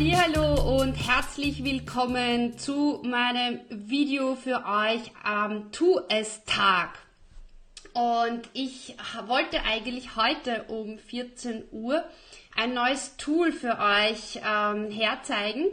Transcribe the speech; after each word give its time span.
Hallo 0.00 0.80
und 0.80 0.94
herzlich 0.94 1.64
willkommen 1.64 2.56
zu 2.56 3.02
meinem 3.04 3.58
Video 3.68 4.36
für 4.36 4.64
euch 4.64 5.10
am 5.24 5.72
Tu 5.72 5.98
es 6.08 6.44
Tag. 6.44 6.90
Und 7.94 8.48
ich 8.52 8.94
wollte 9.26 9.64
eigentlich 9.64 10.14
heute 10.14 10.66
um 10.68 10.98
14 10.98 11.64
Uhr 11.72 12.04
ein 12.54 12.74
neues 12.74 13.16
Tool 13.16 13.50
für 13.50 13.76
euch 13.80 14.36
ähm, 14.36 14.88
herzeigen. 14.92 15.64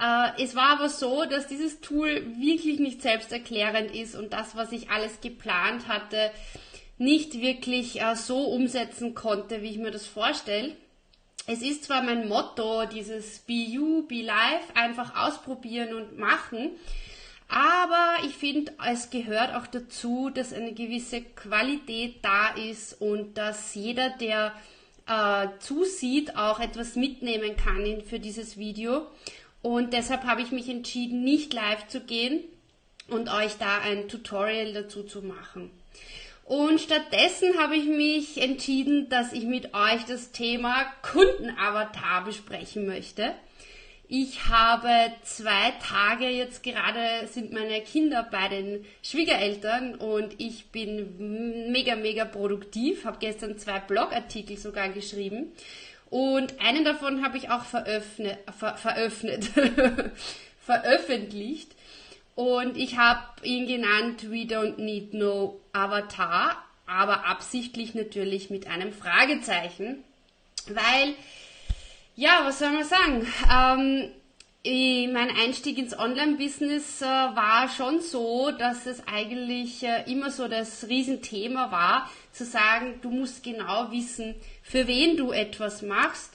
Äh, 0.00 0.42
es 0.42 0.56
war 0.56 0.78
aber 0.78 0.88
so, 0.88 1.26
dass 1.26 1.46
dieses 1.46 1.82
Tool 1.82 2.24
wirklich 2.38 2.80
nicht 2.80 3.02
selbsterklärend 3.02 3.94
ist 3.94 4.14
und 4.14 4.32
das, 4.32 4.56
was 4.56 4.72
ich 4.72 4.88
alles 4.88 5.20
geplant 5.20 5.88
hatte, 5.88 6.30
nicht 6.96 7.38
wirklich 7.38 8.00
äh, 8.00 8.16
so 8.16 8.46
umsetzen 8.46 9.14
konnte, 9.14 9.60
wie 9.60 9.68
ich 9.68 9.78
mir 9.78 9.90
das 9.90 10.06
vorstelle 10.06 10.74
es 11.46 11.62
ist 11.62 11.84
zwar 11.84 12.02
mein 12.02 12.28
Motto, 12.28 12.86
dieses 12.86 13.40
Be 13.40 13.52
You, 13.52 14.06
Be 14.06 14.22
Life, 14.22 14.74
einfach 14.74 15.14
ausprobieren 15.26 15.94
und 15.94 16.18
machen, 16.18 16.70
aber 17.52 18.24
ich 18.24 18.34
finde, 18.34 18.72
es 18.90 19.10
gehört 19.10 19.54
auch 19.54 19.66
dazu, 19.66 20.30
dass 20.30 20.54
eine 20.54 20.72
gewisse 20.72 21.20
Qualität 21.20 22.24
da 22.24 22.48
ist 22.54 22.98
und 22.98 23.36
dass 23.36 23.74
jeder, 23.74 24.08
der 24.08 24.54
äh, 25.06 25.48
zusieht, 25.58 26.36
auch 26.36 26.60
etwas 26.60 26.96
mitnehmen 26.96 27.56
kann 27.56 27.84
in, 27.84 28.02
für 28.02 28.18
dieses 28.18 28.56
Video. 28.56 29.06
Und 29.60 29.92
deshalb 29.92 30.24
habe 30.24 30.40
ich 30.40 30.50
mich 30.50 30.70
entschieden, 30.70 31.24
nicht 31.24 31.52
live 31.52 31.86
zu 31.88 32.00
gehen 32.00 32.40
und 33.08 33.28
euch 33.30 33.58
da 33.58 33.80
ein 33.80 34.08
Tutorial 34.08 34.72
dazu 34.72 35.02
zu 35.02 35.20
machen. 35.20 35.70
Und 36.44 36.80
stattdessen 36.80 37.58
habe 37.58 37.76
ich 37.76 37.84
mich 37.84 38.40
entschieden, 38.40 39.08
dass 39.08 39.32
ich 39.32 39.44
mit 39.44 39.74
euch 39.74 40.04
das 40.06 40.32
Thema 40.32 40.84
Kundenavatar 41.02 42.24
besprechen 42.24 42.86
möchte. 42.86 43.32
Ich 44.08 44.48
habe 44.48 44.90
zwei 45.22 45.72
Tage 45.80 46.28
jetzt 46.28 46.62
gerade 46.62 47.26
sind 47.28 47.52
meine 47.52 47.80
Kinder 47.80 48.28
bei 48.30 48.48
den 48.48 48.84
Schwiegereltern 49.02 49.94
und 49.94 50.34
ich 50.38 50.66
bin 50.66 51.70
mega, 51.72 51.96
mega 51.96 52.26
produktiv. 52.26 53.06
Habe 53.06 53.16
gestern 53.20 53.56
zwei 53.56 53.80
Blogartikel 53.80 54.58
sogar 54.58 54.90
geschrieben 54.90 55.52
und 56.12 56.60
einen 56.60 56.84
davon 56.84 57.24
habe 57.24 57.38
ich 57.38 57.48
auch 57.48 57.64
veröffnet, 57.64 58.36
ver, 58.58 58.76
veröffnet, 58.76 59.46
veröffentlicht. 60.60 61.74
Und 62.34 62.76
ich 62.76 62.96
habe 62.96 63.22
ihn 63.42 63.66
genannt 63.66 64.30
We 64.30 64.44
Don't 64.44 64.80
Need 64.80 65.14
No 65.14 65.60
Avatar, 65.72 66.56
aber 66.86 67.26
absichtlich 67.26 67.94
natürlich 67.94 68.50
mit 68.50 68.66
einem 68.66 68.92
Fragezeichen, 68.92 70.02
weil, 70.66 71.14
ja, 72.16 72.40
was 72.44 72.58
soll 72.58 72.70
man 72.70 72.84
sagen? 72.84 73.26
Ähm, 73.50 74.10
mein 75.12 75.30
Einstieg 75.30 75.76
ins 75.76 75.98
Online-Business 75.98 77.02
äh, 77.02 77.04
war 77.04 77.68
schon 77.68 78.00
so, 78.00 78.52
dass 78.52 78.86
es 78.86 79.02
eigentlich 79.08 79.82
äh, 79.82 80.04
immer 80.10 80.30
so 80.30 80.46
das 80.46 80.86
Riesenthema 80.88 81.72
war, 81.72 82.08
zu 82.32 82.44
sagen, 82.44 83.00
du 83.02 83.10
musst 83.10 83.42
genau 83.42 83.90
wissen, 83.90 84.36
für 84.62 84.86
wen 84.86 85.16
du 85.16 85.32
etwas 85.32 85.82
machst. 85.82 86.32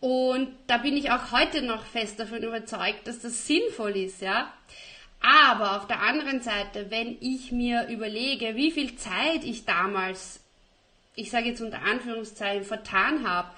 Und 0.00 0.48
da 0.66 0.78
bin 0.78 0.96
ich 0.96 1.12
auch 1.12 1.30
heute 1.30 1.62
noch 1.62 1.84
fest 1.84 2.18
davon 2.18 2.42
überzeugt, 2.42 3.06
dass 3.06 3.20
das 3.20 3.46
sinnvoll 3.46 3.96
ist, 3.96 4.20
ja. 4.20 4.52
Aber 5.20 5.76
auf 5.76 5.86
der 5.86 6.00
anderen 6.00 6.40
Seite, 6.40 6.90
wenn 6.90 7.18
ich 7.20 7.52
mir 7.52 7.88
überlege, 7.88 8.56
wie 8.56 8.70
viel 8.70 8.96
Zeit 8.96 9.44
ich 9.44 9.64
damals, 9.64 10.40
ich 11.14 11.30
sage 11.30 11.48
jetzt 11.48 11.60
unter 11.60 11.82
Anführungszeichen, 11.82 12.64
vertan 12.64 13.28
habe, 13.28 13.50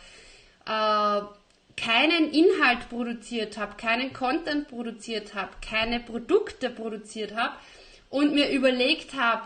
äh, 0.66 1.24
keinen 1.76 2.32
Inhalt 2.32 2.88
produziert 2.88 3.56
habe, 3.58 3.76
keinen 3.76 4.12
Content 4.12 4.68
produziert 4.68 5.34
habe, 5.34 5.50
keine 5.66 6.00
Produkte 6.00 6.68
produziert 6.68 7.34
habe 7.34 7.54
und 8.10 8.34
mir 8.34 8.50
überlegt 8.50 9.14
habe, 9.14 9.42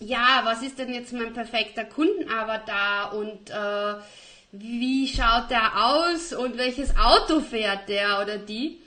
ja, 0.00 0.40
was 0.44 0.62
ist 0.62 0.78
denn 0.78 0.92
jetzt 0.92 1.12
mein 1.12 1.32
perfekter 1.32 1.84
Kundenavatar 1.84 3.14
und 3.14 3.50
äh, 3.50 3.94
wie 4.52 5.08
schaut 5.08 5.50
der 5.50 5.84
aus 5.84 6.32
und 6.32 6.58
welches 6.58 6.96
Auto 6.96 7.40
fährt 7.40 7.88
der 7.88 8.20
oder 8.22 8.38
die, 8.38 8.80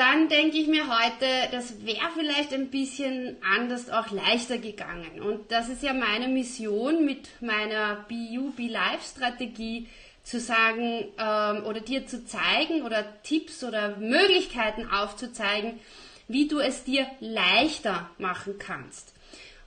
dann 0.00 0.30
denke 0.30 0.56
ich 0.56 0.66
mir 0.66 0.86
heute, 0.88 1.26
das 1.52 1.84
wäre 1.84 2.08
vielleicht 2.16 2.54
ein 2.54 2.70
bisschen 2.70 3.36
anders 3.42 3.90
auch 3.90 4.10
leichter 4.10 4.56
gegangen. 4.56 5.20
Und 5.20 5.52
das 5.52 5.68
ist 5.68 5.82
ja 5.82 5.92
meine 5.92 6.26
Mission 6.26 7.04
mit 7.04 7.28
meiner 7.42 8.06
BU 8.08 8.52
Be 8.56 8.68
Life 8.68 9.04
Strategie 9.14 9.88
zu 10.22 10.40
sagen 10.40 11.04
ähm, 11.18 11.66
oder 11.66 11.80
dir 11.80 12.06
zu 12.06 12.24
zeigen 12.24 12.80
oder 12.82 13.22
Tipps 13.24 13.62
oder 13.62 13.98
Möglichkeiten 13.98 14.90
aufzuzeigen, 14.90 15.78
wie 16.28 16.48
du 16.48 16.60
es 16.60 16.84
dir 16.84 17.06
leichter 17.20 18.08
machen 18.16 18.58
kannst. 18.58 19.12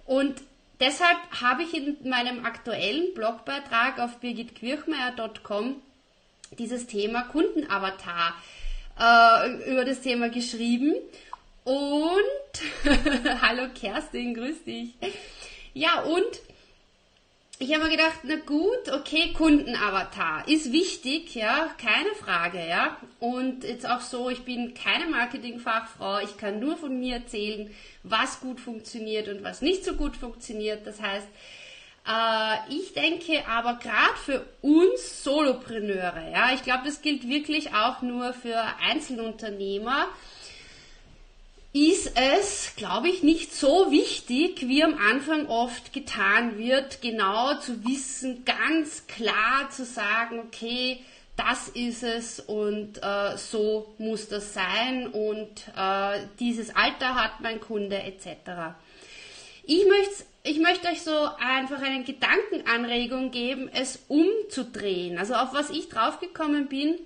Und 0.03 0.41
deshalb 0.79 1.17
habe 1.43 1.61
ich 1.61 1.75
in 1.75 2.09
meinem 2.09 2.43
aktuellen 2.43 3.13
Blogbeitrag 3.13 3.99
auf 3.99 4.17
birgitquirchmeier.com 4.17 5.75
dieses 6.57 6.87
Thema 6.87 7.21
Kundenavatar 7.21 8.33
äh, 8.99 9.71
über 9.71 9.85
das 9.85 10.01
Thema 10.01 10.29
geschrieben. 10.29 10.95
Und 11.63 11.81
hallo 13.41 13.67
Kerstin, 13.73 14.33
grüß 14.33 14.63
dich. 14.65 14.93
Ja, 15.73 16.01
und 16.01 16.41
ich 17.59 17.73
habe 17.73 17.85
mir 17.85 17.91
gedacht, 17.91 18.19
na 18.23 18.35
gut, 18.35 18.91
okay, 18.91 19.31
Kundenavatar 19.31 20.47
ist 20.47 20.73
wichtig, 20.73 21.33
ja, 21.35 21.73
keine 21.77 22.13
Frage, 22.15 22.67
ja. 22.67 22.97
Und 23.19 23.63
jetzt 23.63 23.87
auch 23.87 24.01
so, 24.01 24.29
ich 24.29 24.43
bin 24.43 24.73
keine 24.73 25.05
Marketingfachfrau, 25.05 26.19
ich 26.19 26.35
kann 26.37 26.59
nur 26.59 26.75
von 26.75 26.99
mir 26.99 27.15
erzählen, 27.15 27.73
was 28.03 28.41
gut 28.41 28.59
funktioniert 28.59 29.29
und 29.29 29.43
was 29.43 29.61
nicht 29.61 29.85
so 29.85 29.93
gut 29.93 30.17
funktioniert. 30.17 30.85
Das 30.85 31.01
heißt, 31.01 31.27
äh, 32.07 32.73
ich 32.73 32.93
denke 32.93 33.47
aber 33.47 33.75
gerade 33.75 34.17
für 34.23 34.45
uns 34.61 35.23
Solopreneure, 35.23 36.31
ja, 36.31 36.53
ich 36.53 36.63
glaube, 36.63 36.83
das 36.85 37.01
gilt 37.01 37.27
wirklich 37.27 37.73
auch 37.73 38.01
nur 38.01 38.33
für 38.33 38.61
Einzelunternehmer, 38.87 40.07
ist 41.73 42.11
es, 42.15 42.75
glaube 42.75 43.09
ich, 43.09 43.23
nicht 43.23 43.55
so 43.55 43.91
wichtig, 43.91 44.67
wie 44.67 44.83
am 44.83 44.95
Anfang 44.97 45.47
oft 45.47 45.91
getan 45.91 46.57
wird, 46.59 47.01
genau 47.01 47.55
zu 47.55 47.83
wissen, 47.83 48.45
ganz 48.45 49.07
klar 49.07 49.71
zu 49.71 49.83
sagen, 49.83 50.39
okay, 50.39 50.99
das 51.35 51.69
ist 51.69 52.03
es 52.03 52.39
und 52.39 53.01
äh, 53.01 53.37
so 53.37 53.95
muss 53.97 54.27
das 54.29 54.53
sein 54.53 55.07
und 55.07 55.67
äh, 55.75 56.19
dieses 56.39 56.75
Alter 56.75 57.15
hat 57.15 57.39
mein 57.41 57.59
Kunde 57.59 57.97
etc. 58.03 58.75
Ich 59.63 59.87
möchte 59.87 60.25
ich 60.43 60.59
möchte 60.59 60.89
euch 60.89 61.01
so 61.01 61.29
einfach 61.39 61.81
eine 61.81 62.03
Gedankenanregung 62.03 63.31
geben, 63.31 63.69
es 63.73 64.03
umzudrehen. 64.09 65.17
Also 65.17 65.35
auf 65.35 65.53
was 65.53 65.69
ich 65.69 65.87
draufgekommen 65.87 66.67
bin, 66.67 66.99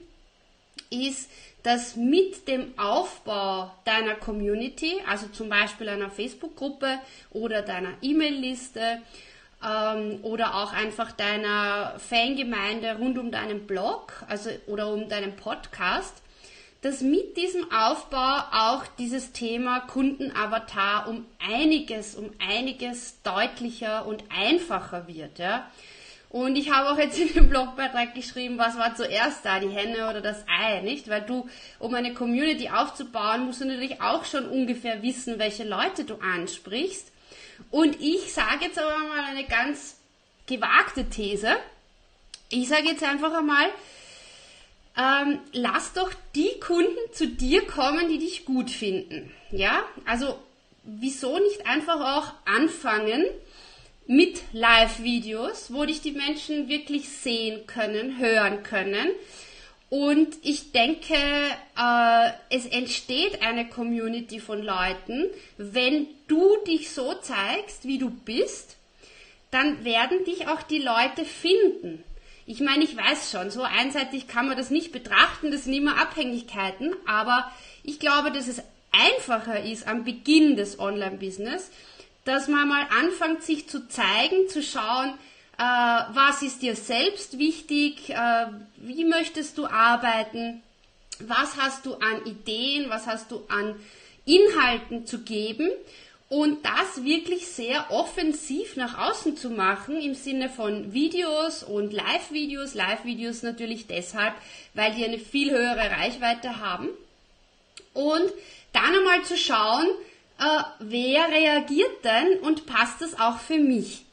ist, 0.90 1.30
dass 1.62 1.96
mit 1.96 2.48
dem 2.48 2.78
Aufbau 2.80 3.72
deiner 3.86 4.16
Community, 4.16 5.02
also 5.08 5.28
zum 5.28 5.50
Beispiel 5.50 5.90
einer 5.90 6.10
Facebook-Gruppe 6.10 7.00
oder 7.30 7.62
deiner 7.62 7.94
E-Mail-Liste 8.02 9.02
ähm, 9.64 10.20
oder 10.24 10.56
auch 10.56 10.74
einfach 10.74 11.12
deiner 11.12 12.00
Fangemeinde 12.00 12.96
rund 12.98 13.20
um 13.20 13.32
deinen 13.32 13.68
Blog, 13.68 14.14
also 14.28 14.50
oder 14.66 14.92
um 14.92 15.10
deinen 15.10 15.36
Podcast, 15.36 16.24
dass 16.82 17.02
mit 17.02 17.38
diesem 17.38 17.72
Aufbau 17.72 18.44
auch 18.52 18.84
dieses 19.00 19.32
Thema 19.32 19.80
Kundenavatar 19.82 21.08
um 21.08 21.26
einiges, 21.40 22.16
um 22.16 22.30
einiges 22.40 23.22
deutlicher 23.24 24.06
und 24.06 24.24
einfacher 24.30 25.08
wird, 25.08 25.40
ja. 25.40 25.70
Und 26.30 26.58
ich 26.58 26.72
habe 26.72 26.92
auch 26.92 26.98
jetzt 26.98 27.18
in 27.18 27.34
dem 27.34 27.50
Blogbeitrag 27.50 28.14
geschrieben, 28.14 28.58
was 28.58 28.78
war 28.78 28.96
zuerst 28.96 29.46
da, 29.46 29.60
die 29.60 29.70
Henne 29.70 30.10
oder 30.10 30.22
das 30.22 30.44
Ei, 30.48 30.82
nicht? 30.82 31.08
Weil 31.08 31.22
du, 31.22 31.48
um 31.80 31.94
eine 31.94 32.14
Community 32.14 32.70
aufzubauen, 32.70 33.46
musst 33.46 33.62
du 33.62 33.66
natürlich 33.66 34.02
auch 34.02 34.26
schon 34.26 34.46
ungefähr 34.48 35.02
wissen, 35.02 35.40
welche 35.40 35.64
Leute 35.64 36.04
du 36.04 36.16
ansprichst. 36.16 37.12
Und 37.72 38.02
ich 38.02 38.34
sage 38.34 38.66
jetzt 38.66 38.78
aber 38.78 38.98
mal 38.98 39.24
eine 39.26 39.46
ganz 39.46 39.98
gewagte 40.48 41.10
These. 41.10 41.56
Ich 42.50 42.68
sage 42.68 42.88
jetzt 42.90 43.04
einfach 43.04 43.34
einmal, 43.34 43.68
lass 45.54 45.94
doch 45.94 46.12
die 46.36 46.60
Kunden 46.60 46.98
zu 47.12 47.28
dir 47.28 47.66
kommen, 47.66 48.10
die 48.10 48.18
dich 48.18 48.46
gut 48.46 48.72
finden. 48.72 49.32
Ja, 49.52 49.84
also 50.06 50.40
wieso 50.84 51.38
nicht 51.38 51.68
einfach 51.68 52.18
auch 52.18 52.34
anfangen 52.46 53.26
mit 54.08 54.42
Live-Videos, 54.54 55.72
wo 55.74 55.86
dich 55.86 56.02
die 56.02 56.14
Menschen 56.14 56.70
wirklich 56.70 57.10
sehen 57.10 57.68
können, 57.68 58.18
hören 58.18 58.64
können. 58.64 59.10
Und 59.90 60.36
ich 60.44 60.72
denke, 60.72 61.14
äh, 61.14 62.30
es 62.50 62.66
entsteht 62.66 63.42
eine 63.42 63.70
Community 63.70 64.40
von 64.40 64.62
Leuten, 64.62 65.28
wenn 65.58 66.08
du 66.28 66.58
dich 66.66 66.90
so 66.92 67.14
zeigst, 67.14 67.86
wie 67.86 67.98
du 67.98 68.10
bist, 68.10 68.78
dann 69.52 69.86
werden 69.86 70.26
dich 70.26 70.48
auch 70.48 70.62
die 70.62 70.80
Leute 70.80 71.24
finden. 71.24 72.04
Ich 72.50 72.62
meine, 72.62 72.86
ich 72.86 72.96
weiß 72.96 73.30
schon, 73.30 73.52
so 73.52 73.64
einseitig 73.64 74.30
kann 74.30 74.48
man 74.48 74.56
das 74.56 74.70
nicht 74.70 74.94
betrachten, 74.94 75.52
das 75.52 75.66
sind 75.66 75.74
immer 75.74 76.00
Abhängigkeiten, 76.00 76.96
aber 77.06 77.52
ich 77.84 78.00
glaube, 78.00 78.32
dass 78.32 78.48
es 78.48 78.64
einfacher 78.94 79.64
ist 79.64 79.86
am 79.86 80.06
Beginn 80.06 80.56
des 80.56 80.80
Online-Business, 80.80 81.70
dass 82.24 82.48
man 82.48 82.70
mal 82.70 82.88
anfängt, 82.98 83.44
sich 83.44 83.68
zu 83.68 83.90
zeigen, 83.90 84.48
zu 84.48 84.64
schauen, 84.64 85.10
äh, 85.58 85.62
was 85.62 86.42
ist 86.42 86.62
dir 86.62 86.78
selbst 86.78 87.38
wichtig, 87.38 88.12
äh, 88.12 88.46
wie 88.78 89.04
möchtest 89.04 89.58
du 89.58 89.66
arbeiten, 89.66 90.64
was 91.20 91.58
hast 91.58 91.86
du 91.86 91.96
an 91.96 92.26
Ideen, 92.26 92.90
was 92.90 93.08
hast 93.08 93.30
du 93.32 93.44
an 93.50 93.76
Inhalten 94.24 95.06
zu 95.06 95.20
geben 95.20 95.70
und 96.30 96.66
das 96.66 97.06
wirklich 97.06 97.48
sehr 97.48 97.90
offensiv 97.90 98.76
nach 98.76 98.98
außen 99.10 99.38
zu 99.38 99.50
machen 99.50 100.02
im 100.02 100.14
Sinne 100.14 100.50
von 100.50 100.94
Videos 100.94 101.64
und 101.64 101.94
Live-Videos. 101.94 102.74
Live-Videos 102.74 103.44
natürlich 103.44 103.88
deshalb, 103.88 104.34
weil 104.74 104.94
die 104.94 105.06
eine 105.06 105.20
viel 105.20 105.52
höhere 105.52 105.90
Reichweite 105.92 106.60
haben. 106.60 106.90
Und 107.94 108.32
dann 108.74 108.94
einmal 108.94 109.24
zu 109.24 109.38
schauen, 109.38 109.88
äh, 110.40 110.64
wer 110.80 111.30
reagiert 111.30 112.04
denn 112.04 112.40
und 112.42 112.66
passt 112.66 113.02
das 113.02 113.18
auch 113.18 113.40
für 113.40 113.58
mich. 113.58 114.04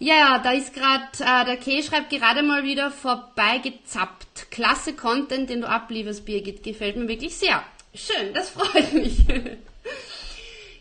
Ja, 0.00 0.38
da 0.38 0.52
ist 0.52 0.74
gerade, 0.74 1.04
äh, 1.20 1.44
der 1.44 1.56
Kay 1.58 1.82
schreibt 1.82 2.10
gerade 2.10 2.42
mal 2.42 2.64
wieder 2.64 2.90
vorbeigezappt. 2.90 4.50
Klasse 4.50 4.94
Content, 4.94 5.48
den 5.48 5.60
du 5.60 5.68
ablieferst, 5.68 6.24
Birgit. 6.24 6.62
Gefällt 6.62 6.96
mir 6.96 7.06
wirklich 7.06 7.36
sehr. 7.36 7.62
Schön, 7.94 8.34
das 8.34 8.50
freut 8.50 8.92
mich. 8.94 9.26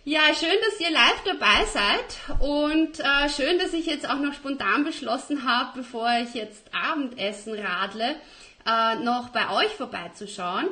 Ja, 0.10 0.34
schön, 0.34 0.58
dass 0.68 0.80
ihr 0.80 0.90
live 0.90 1.22
dabei 1.24 1.66
seid 1.66 2.40
und 2.42 3.00
äh, 3.00 3.30
schön, 3.30 3.60
dass 3.60 3.74
ich 3.74 3.86
jetzt 3.86 4.10
auch 4.10 4.18
noch 4.18 4.34
spontan 4.34 4.84
beschlossen 4.84 5.48
habe, 5.48 5.82
bevor 5.82 6.10
ich 6.24 6.34
jetzt 6.34 6.64
Abendessen 6.74 7.54
radle, 7.54 8.16
äh, 8.66 8.96
noch 9.04 9.30
bei 9.30 9.52
euch 9.52 9.72
vorbeizuschauen. 9.74 10.66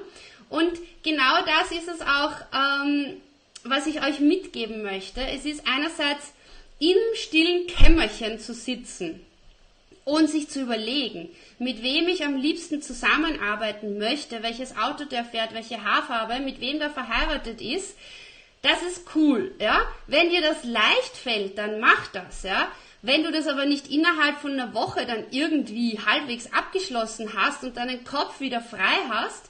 Und 0.49 0.71
genau 1.03 1.45
das 1.45 1.71
ist 1.71 1.87
es 1.87 2.01
auch, 2.01 2.33
ähm, 2.51 3.21
was 3.63 3.85
ich 3.85 4.03
euch 4.03 4.19
mitgeben 4.21 4.81
möchte. 4.81 5.21
Es 5.21 5.45
ist 5.45 5.67
einerseits 5.67 6.33
im 6.79 6.97
stillen 7.13 7.67
Kämmerchen 7.67 8.39
zu 8.39 8.55
sitzen 8.55 9.23
und 10.03 10.31
sich 10.31 10.49
zu 10.49 10.61
überlegen, 10.61 11.29
mit 11.59 11.83
wem 11.83 12.07
ich 12.07 12.25
am 12.25 12.37
liebsten 12.37 12.81
zusammenarbeiten 12.81 13.99
möchte, 13.99 14.41
welches 14.41 14.75
Auto 14.75 15.05
der 15.05 15.25
fährt, 15.25 15.53
welche 15.53 15.83
Haarfarbe, 15.83 16.39
mit 16.39 16.59
wem 16.59 16.79
der 16.79 16.89
verheiratet 16.89 17.61
ist 17.61 17.95
das 18.61 18.81
ist 18.81 19.15
cool, 19.15 19.53
ja. 19.59 19.81
Wenn 20.07 20.29
dir 20.29 20.41
das 20.41 20.63
leicht 20.63 21.15
fällt, 21.15 21.57
dann 21.57 21.79
mach 21.79 22.07
das, 22.07 22.43
ja. 22.43 22.71
Wenn 23.01 23.23
du 23.23 23.31
das 23.31 23.47
aber 23.47 23.65
nicht 23.65 23.87
innerhalb 23.89 24.39
von 24.39 24.53
einer 24.53 24.73
Woche 24.73 25.05
dann 25.05 25.25
irgendwie 25.31 25.99
halbwegs 26.05 26.51
abgeschlossen 26.51 27.33
hast 27.35 27.63
und 27.63 27.77
deinen 27.77 28.03
Kopf 28.03 28.39
wieder 28.39 28.61
frei 28.61 28.97
hast, 29.09 29.49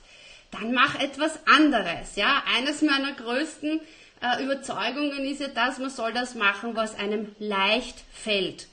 dann 0.51 0.73
mach 0.73 0.99
etwas 0.99 1.39
anderes, 1.47 2.15
ja. 2.15 2.43
Eines 2.55 2.81
meiner 2.81 3.13
größten 3.13 3.79
äh, 4.21 4.43
Überzeugungen 4.43 5.25
ist 5.25 5.41
ja 5.41 5.47
das, 5.47 5.79
man 5.79 5.89
soll 5.89 6.13
das 6.13 6.35
machen, 6.35 6.75
was 6.75 6.97
einem 6.97 7.35
leicht 7.39 8.03
fällt. 8.11 8.67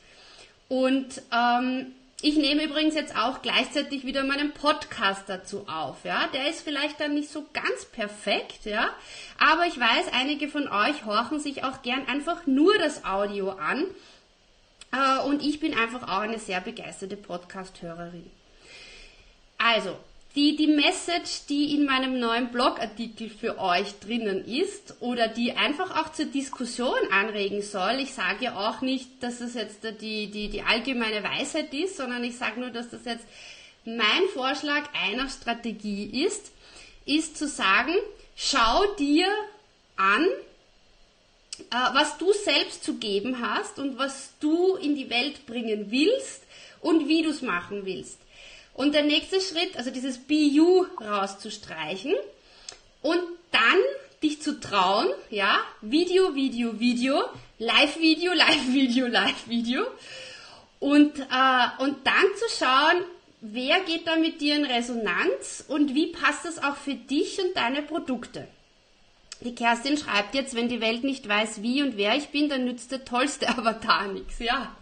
Und 0.68 1.22
ähm, 1.32 1.94
ich 2.24 2.36
nehme 2.38 2.64
übrigens 2.64 2.94
jetzt 2.94 3.14
auch 3.18 3.42
gleichzeitig 3.42 4.06
wieder 4.06 4.24
meinen 4.24 4.52
Podcast 4.52 5.24
dazu 5.26 5.68
auf, 5.68 6.06
ja. 6.06 6.26
Der 6.28 6.48
ist 6.48 6.62
vielleicht 6.62 6.98
dann 6.98 7.12
nicht 7.12 7.28
so 7.28 7.44
ganz 7.52 7.84
perfekt, 7.84 8.64
ja. 8.64 8.88
Aber 9.38 9.66
ich 9.66 9.78
weiß, 9.78 10.06
einige 10.10 10.48
von 10.48 10.66
euch 10.66 11.04
horchen 11.04 11.38
sich 11.38 11.64
auch 11.64 11.82
gern 11.82 12.08
einfach 12.08 12.46
nur 12.46 12.78
das 12.78 13.04
Audio 13.04 13.50
an. 13.50 13.84
Äh, 14.90 15.22
und 15.26 15.42
ich 15.42 15.60
bin 15.60 15.76
einfach 15.76 16.04
auch 16.04 16.22
eine 16.22 16.38
sehr 16.38 16.62
begeisterte 16.62 17.18
Podcast-Hörerin. 17.18 18.30
Also, 19.58 19.94
die, 20.34 20.56
die 20.56 20.66
Message, 20.66 21.46
die 21.48 21.74
in 21.76 21.84
meinem 21.84 22.18
neuen 22.18 22.50
Blogartikel 22.50 23.30
für 23.30 23.58
euch 23.58 24.00
drinnen 24.00 24.44
ist 24.44 24.96
oder 25.00 25.28
die 25.28 25.52
einfach 25.52 25.96
auch 25.96 26.12
zur 26.12 26.26
Diskussion 26.26 26.98
anregen 27.12 27.62
soll. 27.62 28.00
Ich 28.00 28.14
sage 28.14 28.46
ja 28.46 28.56
auch 28.56 28.80
nicht, 28.80 29.22
dass 29.22 29.38
das 29.38 29.54
jetzt 29.54 29.84
die, 30.00 30.30
die, 30.30 30.48
die 30.48 30.62
allgemeine 30.62 31.22
Weisheit 31.22 31.72
ist, 31.72 31.96
sondern 31.96 32.24
ich 32.24 32.36
sage 32.36 32.58
nur, 32.58 32.70
dass 32.70 32.90
das 32.90 33.04
jetzt 33.04 33.24
mein 33.84 34.28
Vorschlag 34.32 34.82
einer 34.94 35.28
Strategie 35.28 36.24
ist, 36.24 36.50
ist 37.06 37.36
zu 37.36 37.46
sagen, 37.46 37.94
schau 38.34 38.86
dir 38.98 39.28
an, 39.96 40.26
äh, 41.70 41.94
was 41.94 42.18
du 42.18 42.32
selbst 42.32 42.82
zu 42.82 42.94
geben 42.94 43.40
hast 43.40 43.78
und 43.78 43.98
was 43.98 44.32
du 44.40 44.74
in 44.76 44.96
die 44.96 45.10
Welt 45.10 45.46
bringen 45.46 45.92
willst 45.92 46.42
und 46.80 47.06
wie 47.06 47.22
du 47.22 47.30
es 47.30 47.42
machen 47.42 47.84
willst. 47.84 48.18
Und 48.74 48.94
der 48.94 49.04
nächste 49.04 49.40
Schritt, 49.40 49.76
also 49.76 49.90
dieses 49.90 50.18
BU 50.18 50.86
rauszustreichen 51.00 52.12
und 53.02 53.20
dann 53.52 53.78
dich 54.22 54.42
zu 54.42 54.58
trauen, 54.58 55.08
ja, 55.30 55.60
Video, 55.80 56.34
Video, 56.34 56.80
Video, 56.80 57.22
Live-Video, 57.58 58.32
Live-Video, 58.34 59.06
Live-Video 59.06 59.86
und, 60.80 61.18
äh, 61.18 61.82
und 61.82 62.06
dann 62.06 62.24
zu 62.36 62.58
schauen, 62.58 63.04
wer 63.40 63.80
geht 63.80 64.06
da 64.06 64.16
mit 64.16 64.40
dir 64.40 64.56
in 64.56 64.64
Resonanz 64.64 65.64
und 65.68 65.94
wie 65.94 66.08
passt 66.08 66.44
das 66.44 66.62
auch 66.62 66.76
für 66.76 66.94
dich 66.94 67.40
und 67.40 67.56
deine 67.56 67.82
Produkte. 67.82 68.48
Die 69.40 69.54
Kerstin 69.54 69.98
schreibt 69.98 70.34
jetzt, 70.34 70.54
wenn 70.54 70.68
die 70.68 70.80
Welt 70.80 71.04
nicht 71.04 71.28
weiß, 71.28 71.62
wie 71.62 71.82
und 71.82 71.96
wer 71.96 72.16
ich 72.16 72.28
bin, 72.28 72.48
dann 72.48 72.64
nützt 72.64 72.90
der 72.90 73.04
tollste 73.04 73.48
Avatar 73.56 74.08
nichts. 74.08 74.38
Ja, 74.40 74.74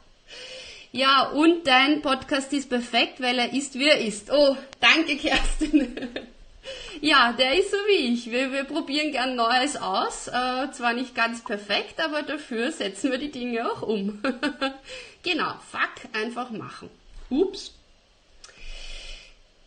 ja, 0.92 1.22
und 1.30 1.66
dein 1.66 2.02
Podcast 2.02 2.52
ist 2.52 2.68
perfekt, 2.68 3.20
weil 3.22 3.38
er 3.38 3.54
ist, 3.54 3.78
wie 3.78 3.88
er 3.88 3.98
ist. 3.98 4.30
Oh, 4.30 4.58
danke, 4.78 5.16
Kerstin. 5.16 5.96
ja, 7.00 7.32
der 7.32 7.58
ist 7.58 7.70
so 7.70 7.78
wie 7.88 8.12
ich. 8.12 8.30
Wir, 8.30 8.52
wir 8.52 8.64
probieren 8.64 9.10
gern 9.10 9.34
Neues 9.34 9.76
aus. 9.76 10.28
Äh, 10.28 10.70
zwar 10.72 10.92
nicht 10.92 11.14
ganz 11.14 11.42
perfekt, 11.42 11.98
aber 11.98 12.22
dafür 12.22 12.70
setzen 12.72 13.10
wir 13.10 13.16
die 13.16 13.30
Dinge 13.30 13.72
auch 13.72 13.80
um. 13.80 14.22
genau, 15.22 15.54
fuck, 15.70 16.12
einfach 16.12 16.50
machen. 16.50 16.90
Ups. 17.30 17.72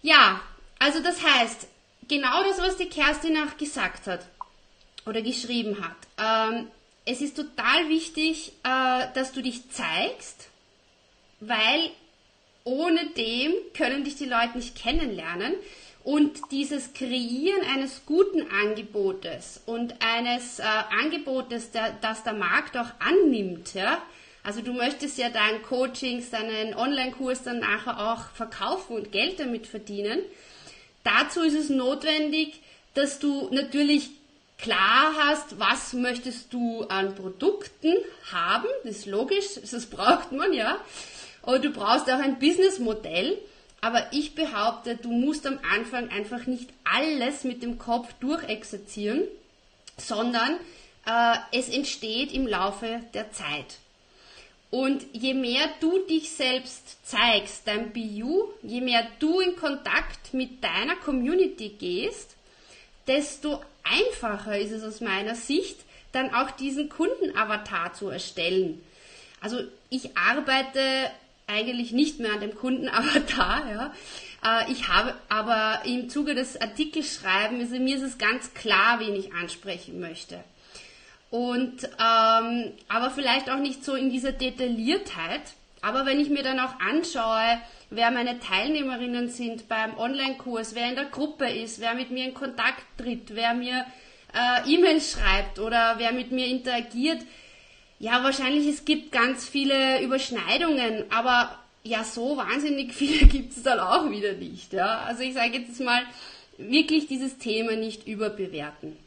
Ja, 0.03 0.41
also 0.77 1.01
das 1.01 1.24
heißt, 1.24 1.67
genau 2.08 2.44
das, 2.44 2.60
was 2.60 2.77
die 2.77 2.89
Kerstin 2.89 3.36
auch 3.38 3.58
gesagt 3.58 4.05
hat 4.05 4.27
oder 5.08 5.24
geschrieben 5.24 5.77
hat. 5.84 6.51
Ähm, 6.53 6.67
es 7.05 7.22
ist 7.22 7.36
total 7.36 7.89
wichtig, 7.89 8.51
äh, 8.63 9.08
dass 9.15 9.32
du 9.32 9.41
dich 9.41 9.72
zeigst 9.72 10.50
weil 11.39 11.89
ohne 12.63 13.06
dem 13.18 13.54
können 13.75 14.04
dich 14.04 14.15
die 14.15 14.25
Leute 14.25 14.58
nicht 14.58 14.75
kennenlernen. 14.75 15.54
Und 16.04 16.51
dieses 16.51 16.94
Kreieren 16.94 17.62
eines 17.74 18.06
guten 18.06 18.46
Angebotes 18.51 19.62
und 19.65 19.96
eines 20.01 20.60
äh, 20.60 20.63
Angebotes, 20.63 21.72
der, 21.72 21.98
das 22.01 22.24
der 22.24 22.34
Markt 22.34 22.77
auch 22.77 22.89
annimmt, 23.00 23.74
ja, 23.74 24.04
also 24.46 24.62
du 24.62 24.74
möchtest 24.74 25.18
ja 25.18 25.30
deinen 25.30 25.63
Coachings, 25.63 26.30
deinen 26.30 26.75
Online-Kurs 26.75 27.42
dann 27.42 27.60
nachher 27.60 28.00
auch 28.00 28.30
verkaufen 28.36 28.96
und 28.96 29.12
Geld 29.12 29.39
damit 29.39 29.65
verdienen. 29.65 30.20
Dazu 31.04 31.42
ist 31.42 31.56
es 31.56 31.70
notwendig, 31.70 32.62
dass 32.94 33.18
du 33.18 33.50
natürlich 33.51 34.12
klar 34.60 35.15
hast, 35.18 35.60
was 35.60 35.94
möchtest 35.94 36.54
du 36.54 36.84
an 36.84 37.15
Produkten 37.15 37.96
haben. 38.32 38.68
Das 38.84 38.98
ist 38.98 39.06
logisch, 39.08 39.56
das 39.72 39.88
braucht 39.88 40.32
man 40.32 40.54
ja. 40.54 40.80
Aber 41.45 41.59
du 41.59 41.69
brauchst 41.69 42.09
auch 42.09 42.19
ein 42.19 42.39
Businessmodell. 42.39 43.37
Aber 43.81 44.07
ich 44.11 44.33
behaupte, 44.33 44.95
du 44.95 45.11
musst 45.11 45.45
am 45.45 45.59
Anfang 45.75 46.09
einfach 46.09 46.47
nicht 46.47 46.69
alles 46.83 47.43
mit 47.43 47.61
dem 47.61 47.77
Kopf 47.77 48.11
durchexerzieren, 48.19 49.23
sondern 49.97 50.57
äh, 51.05 51.35
es 51.51 51.69
entsteht 51.69 52.31
im 52.33 52.47
Laufe 52.47 53.01
der 53.13 53.31
Zeit. 53.31 53.77
Und 54.71 55.05
je 55.13 55.35
mehr 55.35 55.69
du 55.79 55.99
dich 55.99 56.31
selbst 56.31 57.05
zeigst, 57.05 57.67
dein 57.67 57.93
BU, 57.93 58.49
je 58.63 58.81
mehr 58.81 59.07
du 59.19 59.39
in 59.39 59.55
Kontakt 59.55 60.33
mit 60.33 60.63
deiner 60.63 60.95
Community 60.95 61.69
gehst, 61.69 62.35
desto 63.07 63.61
einfacher 63.83 64.57
ist 64.57 64.71
es 64.71 64.83
aus 64.83 64.99
meiner 64.99 65.35
Sicht, 65.35 65.77
dann 66.11 66.33
auch 66.33 66.51
diesen 66.51 66.89
Kundenavatar 66.89 67.93
zu 67.93 68.09
erstellen. 68.09 68.81
Also 69.41 69.59
ich 69.89 70.17
arbeite 70.17 71.11
eigentlich 71.47 71.91
nicht 71.91 72.19
mehr 72.19 72.33
an 72.33 72.41
dem 72.41 72.55
Kundenavatar. 72.55 73.63
Ja. 73.71 73.93
Äh, 74.45 74.71
ich 74.71 74.87
habe 74.87 75.13
aber 75.29 75.85
im 75.85 76.09
Zuge 76.09 76.35
des 76.35 76.59
Artikelschreibens, 76.59 77.71
also 77.71 77.83
mir 77.83 77.95
ist 77.95 78.03
es 78.03 78.17
ganz 78.17 78.53
klar, 78.53 78.99
wen 78.99 79.15
ich 79.15 79.33
ansprechen 79.33 79.99
möchte. 79.99 80.43
Und 81.29 81.83
ähm, 81.83 82.71
aber 82.87 83.11
vielleicht 83.11 83.49
auch 83.49 83.59
nicht 83.59 83.83
so 83.83 83.95
in 83.95 84.09
dieser 84.09 84.31
Detailliertheit. 84.31 85.41
Aber 85.81 86.05
wenn 86.05 86.19
ich 86.19 86.29
mir 86.29 86.43
dann 86.43 86.59
auch 86.59 86.79
anschaue, 86.79 87.59
wer 87.89 88.09
meine 88.11 88.39
Teilnehmerinnen 88.39 89.29
sind 89.29 89.67
beim 89.67 89.97
Online-Kurs, 89.97 90.75
wer 90.75 90.89
in 90.89 90.95
der 90.95 91.05
Gruppe 91.05 91.49
ist, 91.49 91.79
wer 91.79 91.93
mit 91.93 92.09
mir 92.11 92.25
in 92.25 92.33
Kontakt 92.33 92.83
tritt, 92.97 93.35
wer 93.35 93.53
mir 93.53 93.85
äh, 94.33 94.73
E-Mails 94.73 95.11
schreibt 95.11 95.59
oder 95.59 95.95
wer 95.97 96.11
mit 96.11 96.31
mir 96.31 96.47
interagiert, 96.47 97.21
ja, 97.99 98.23
wahrscheinlich 98.23 98.67
es 98.67 98.85
gibt 98.85 99.11
ganz 99.11 99.47
viele 99.47 100.01
Überschneidungen, 100.01 101.05
aber 101.11 101.57
ja, 101.83 102.03
so 102.03 102.35
wahnsinnig 102.37 102.93
viele 102.93 103.27
gibt 103.27 103.55
es 103.55 103.63
dann 103.63 103.79
auch 103.79 104.09
wieder 104.09 104.33
nicht. 104.33 104.73
Ja? 104.73 104.99
Also 104.99 105.21
ich 105.21 105.33
sage 105.33 105.59
jetzt 105.59 105.79
mal, 105.79 106.03
wirklich 106.57 107.07
dieses 107.07 107.37
Thema 107.37 107.75
nicht 107.75 108.07
überbewerten. 108.07 108.97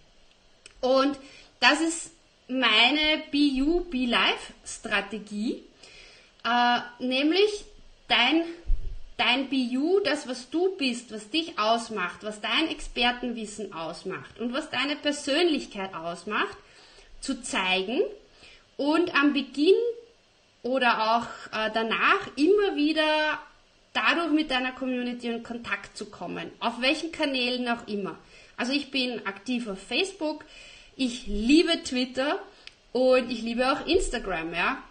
Und 0.80 1.18
das 1.60 1.80
ist 1.80 2.10
meine 2.48 3.22
BU 3.32 3.84
Be 3.90 4.06
Life 4.06 4.52
Strategie, 4.64 5.62
äh, 6.44 6.78
nämlich 6.98 7.64
dein, 8.06 8.42
dein 9.16 9.48
BU, 9.50 10.00
das 10.00 10.28
was 10.28 10.48
du 10.50 10.76
bist, 10.76 11.12
was 11.12 11.30
dich 11.30 11.58
ausmacht, 11.58 12.22
was 12.22 12.40
dein 12.40 12.68
Expertenwissen 12.68 13.72
ausmacht 13.72 14.38
und 14.38 14.52
was 14.52 14.70
deine 14.70 14.96
Persönlichkeit 14.96 15.94
ausmacht, 15.94 16.56
zu 17.20 17.42
zeigen 17.42 18.00
und 18.78 19.14
am 19.14 19.34
Beginn 19.34 19.74
oder 20.62 21.16
auch 21.16 21.26
äh, 21.52 21.70
danach 21.74 22.26
immer 22.36 22.76
wieder 22.76 23.38
dadurch 23.92 24.30
mit 24.30 24.50
deiner 24.50 24.72
Community 24.72 25.28
in 25.28 25.42
Kontakt 25.42 25.96
zu 25.96 26.06
kommen. 26.06 26.50
Auf 26.60 26.80
welchen 26.80 27.12
Kanälen 27.12 27.68
auch 27.68 27.86
immer. 27.86 28.16
Also 28.56 28.72
ich 28.72 28.90
bin 28.90 29.26
aktiv 29.26 29.68
auf 29.68 29.80
Facebook, 29.80 30.44
ich 30.96 31.26
liebe 31.26 31.82
Twitter 31.82 32.38
und 32.92 33.30
ich 33.30 33.42
liebe 33.42 33.70
auch 33.70 33.86
Instagram, 33.86 34.54
ja. 34.54 34.82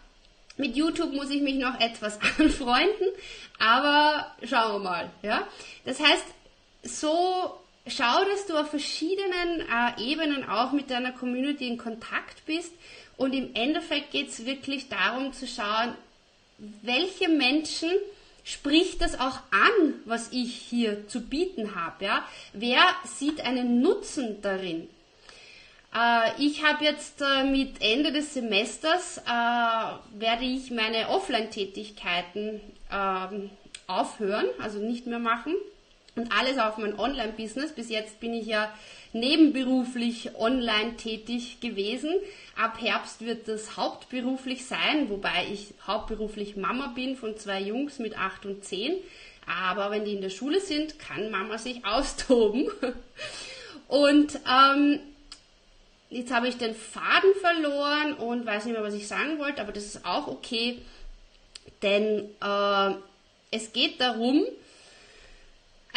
Mit 0.58 0.76
YouTube 0.76 1.14
muss 1.14 1.30
ich 1.30 1.42
mich 1.42 1.56
noch 1.56 1.80
etwas 1.80 2.20
anfreunden, 2.38 3.08
aber 3.60 4.36
schauen 4.44 4.74
wir 4.74 4.90
mal, 4.90 5.12
ja. 5.22 5.48
Das 5.86 6.00
heißt, 6.02 6.26
so 6.84 7.58
schau, 7.88 8.26
dass 8.26 8.46
du 8.48 8.58
auf 8.58 8.70
verschiedenen 8.70 9.62
äh, 9.62 10.02
Ebenen 10.02 10.48
auch 10.48 10.74
mit 10.74 10.90
deiner 10.90 11.14
Community 11.14 11.68
in 11.68 11.78
Kontakt 11.78 12.46
bist 12.46 12.74
und 13.18 13.34
im 13.34 13.56
Endeffekt 13.56 14.12
geht 14.12 14.30
es 14.30 14.46
wirklich 14.46 14.90
darum 14.90 15.34
zu 15.34 15.48
schauen, 15.48 15.96
welche 16.82 17.30
Menschen 17.30 17.90
spricht 18.44 19.02
das 19.02 19.20
auch 19.20 19.40
an, 19.52 19.94
was 20.06 20.32
ich 20.32 20.56
hier 20.56 21.08
zu 21.08 21.22
bieten 21.22 21.76
habe. 21.76 22.06
Ja? 22.06 22.26
Wer 22.54 22.80
sieht 23.04 23.42
einen 23.42 23.82
Nutzen 23.82 24.42
darin? 24.42 24.88
Äh, 25.94 26.42
ich 26.42 26.64
habe 26.64 26.86
jetzt 26.86 27.22
äh, 27.22 27.44
mit 27.44 27.82
Ende 27.82 28.12
des 28.12 28.34
Semesters, 28.34 29.18
äh, 29.18 29.22
werde 30.20 30.46
ich 30.46 30.72
meine 30.72 31.10
Offline-Tätigkeiten 31.10 32.62
ähm, 32.92 33.50
aufhören, 33.88 34.46
also 34.60 34.80
nicht 34.80 35.08
mehr 35.08 35.20
machen 35.20 35.56
und 36.18 36.32
alles 36.32 36.58
auf 36.58 36.78
mein 36.78 36.98
Online-Business. 37.00 37.74
Bis 37.74 37.90
jetzt 37.90 38.20
bin 38.20 38.34
ich 38.34 38.48
ja 38.48 38.74
nebenberuflich 39.14 40.36
online 40.36 40.98
tätig 40.98 41.60
gewesen. 41.62 42.12
Ab 42.56 42.82
Herbst 42.82 43.22
wird 43.22 43.48
das 43.48 43.78
hauptberuflich 43.78 44.66
sein, 44.66 45.10
wobei 45.10 45.48
ich 45.52 45.74
hauptberuflich 45.86 46.58
Mama 46.58 46.88
bin 46.96 47.16
von 47.16 47.38
zwei 47.38 47.62
Jungs 47.62 48.00
mit 48.00 48.18
acht 48.18 48.46
und 48.46 48.64
zehn. 48.66 48.96
Aber 49.46 49.92
wenn 49.92 50.04
die 50.04 50.14
in 50.14 50.22
der 50.22 50.30
Schule 50.30 50.60
sind, 50.60 51.00
kann 51.00 51.32
Mama 51.32 51.58
sich 51.58 51.86
austoben. 51.86 52.68
Und 53.88 54.38
ähm, 54.46 55.00
jetzt 56.10 56.34
habe 56.34 56.50
ich 56.50 56.58
den 56.58 56.76
Faden 56.76 57.34
verloren 57.40 58.14
und 58.16 58.46
weiß 58.46 58.66
nicht 58.66 58.74
mehr, 58.74 58.84
was 58.84 58.94
ich 58.94 59.08
sagen 59.08 59.40
wollte, 59.40 59.62
aber 59.62 59.72
das 59.72 59.86
ist 59.86 60.06
auch 60.06 60.28
okay, 60.28 60.80
denn 61.82 62.30
äh, 62.42 62.96
es 63.52 63.72
geht 63.72 64.02
darum, 64.02 64.44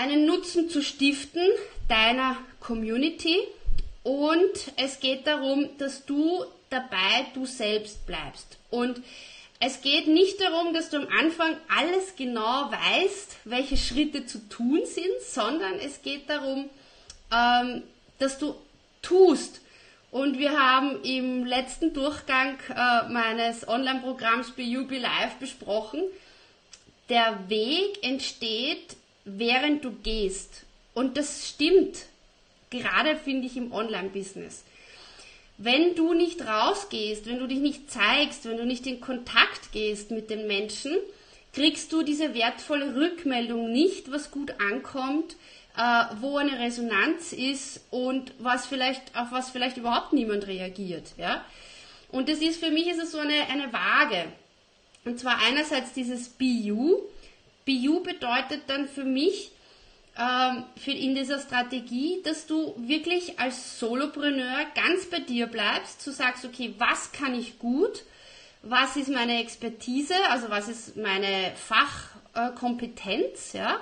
einen 0.01 0.25
Nutzen 0.25 0.71
zu 0.71 0.83
stiften 0.83 1.47
deiner 1.89 2.37
Community 2.61 3.37
und 4.03 4.73
es 4.77 5.01
geht 5.01 5.27
darum, 5.27 5.69
dass 5.79 6.07
du 6.07 6.45
dabei 6.71 7.27
du 7.35 7.45
selbst 7.45 8.07
bleibst. 8.07 8.59
Und 8.71 9.03
es 9.59 9.83
geht 9.83 10.07
nicht 10.07 10.41
darum, 10.41 10.73
dass 10.73 10.89
du 10.89 10.97
am 10.97 11.09
Anfang 11.09 11.55
alles 11.69 12.17
genau 12.17 12.71
weißt, 12.71 13.37
welche 13.45 13.77
Schritte 13.77 14.25
zu 14.25 14.39
tun 14.49 14.81
sind, 14.87 15.21
sondern 15.21 15.75
es 15.75 16.01
geht 16.01 16.31
darum, 16.31 16.71
ähm, 17.31 17.83
dass 18.19 18.39
du 18.39 18.55
tust. 19.03 19.61
Und 20.11 20.39
wir 20.39 20.59
haben 20.59 21.03
im 21.05 21.45
letzten 21.45 21.93
Durchgang 21.93 22.57
äh, 22.71 23.09
meines 23.13 23.69
Online-Programms 23.69 24.53
BUB 24.53 24.93
Live 24.93 25.35
besprochen, 25.39 26.03
der 27.11 27.49
Weg 27.49 28.03
entsteht, 28.03 28.97
während 29.39 29.85
du 29.85 29.93
gehst. 29.93 30.65
Und 30.95 31.17
das 31.17 31.49
stimmt, 31.49 32.07
gerade 32.71 33.17
finde 33.17 33.47
ich 33.47 33.57
im 33.57 33.73
Online-Business. 33.73 34.65
Wenn 35.59 35.95
du 35.95 36.15
nicht 36.15 36.47
rausgehst, 36.47 37.27
wenn 37.27 37.39
du 37.39 37.47
dich 37.47 37.59
nicht 37.59 37.91
zeigst, 37.91 38.47
wenn 38.47 38.57
du 38.57 38.65
nicht 38.65 38.87
in 38.87 39.01
Kontakt 39.01 39.73
gehst 39.73 40.11
mit 40.11 40.31
den 40.31 40.47
Menschen, 40.47 40.97
kriegst 41.53 41.93
du 41.93 42.03
diese 42.03 42.35
wertvolle 42.35 42.95
Rückmeldung 42.95 43.71
nicht, 43.71 44.11
was 44.11 44.31
gut 44.31 44.55
ankommt, 44.61 45.37
äh, 45.77 46.05
wo 46.21 46.37
eine 46.39 46.59
Resonanz 46.59 47.33
ist 47.33 47.81
und 47.91 48.33
was 48.39 48.67
vielleicht, 48.67 49.17
auf 49.17 49.33
was 49.33 49.51
vielleicht 49.51 49.77
überhaupt 49.77 50.13
niemand 50.13 50.47
reagiert. 50.47 51.13
Ja? 51.19 51.45
Und 52.11 52.29
das 52.29 52.39
ist 52.39 52.63
für 52.63 52.71
mich 52.71 52.89
ist 52.89 53.03
es 53.03 53.13
so 53.13 53.19
eine, 53.19 53.47
eine 53.49 53.73
Waage. 53.73 54.27
Und 55.05 55.19
zwar 55.19 55.39
einerseits 55.47 55.93
dieses 55.93 56.29
BU. 56.29 57.01
BU 57.67 58.03
bedeutet 58.03 58.63
dann 58.69 58.89
für 58.89 59.05
mich, 59.05 59.53
ähm, 60.19 60.65
für 60.77 60.93
in 60.93 61.15
dieser 61.15 61.39
Strategie, 61.39 62.21
dass 62.25 62.47
du 62.47 62.75
wirklich 62.77 63.39
als 63.39 63.79
Solopreneur 63.79 64.67
ganz 64.75 65.07
bei 65.07 65.21
dir 65.21 65.47
bleibst, 65.47 66.03
zu 66.03 66.13
sagst, 66.13 66.45
okay, 66.45 66.75
was 66.79 67.13
kann 67.13 67.35
ich 67.35 67.59
gut, 67.59 68.03
was 68.63 68.97
ist 68.97 69.09
meine 69.09 69.41
Expertise, 69.41 70.15
also 70.29 70.51
was 70.51 70.69
ist 70.69 70.97
meine 70.97 71.53
Fachkompetenz, 71.57 73.53
ja, 73.53 73.81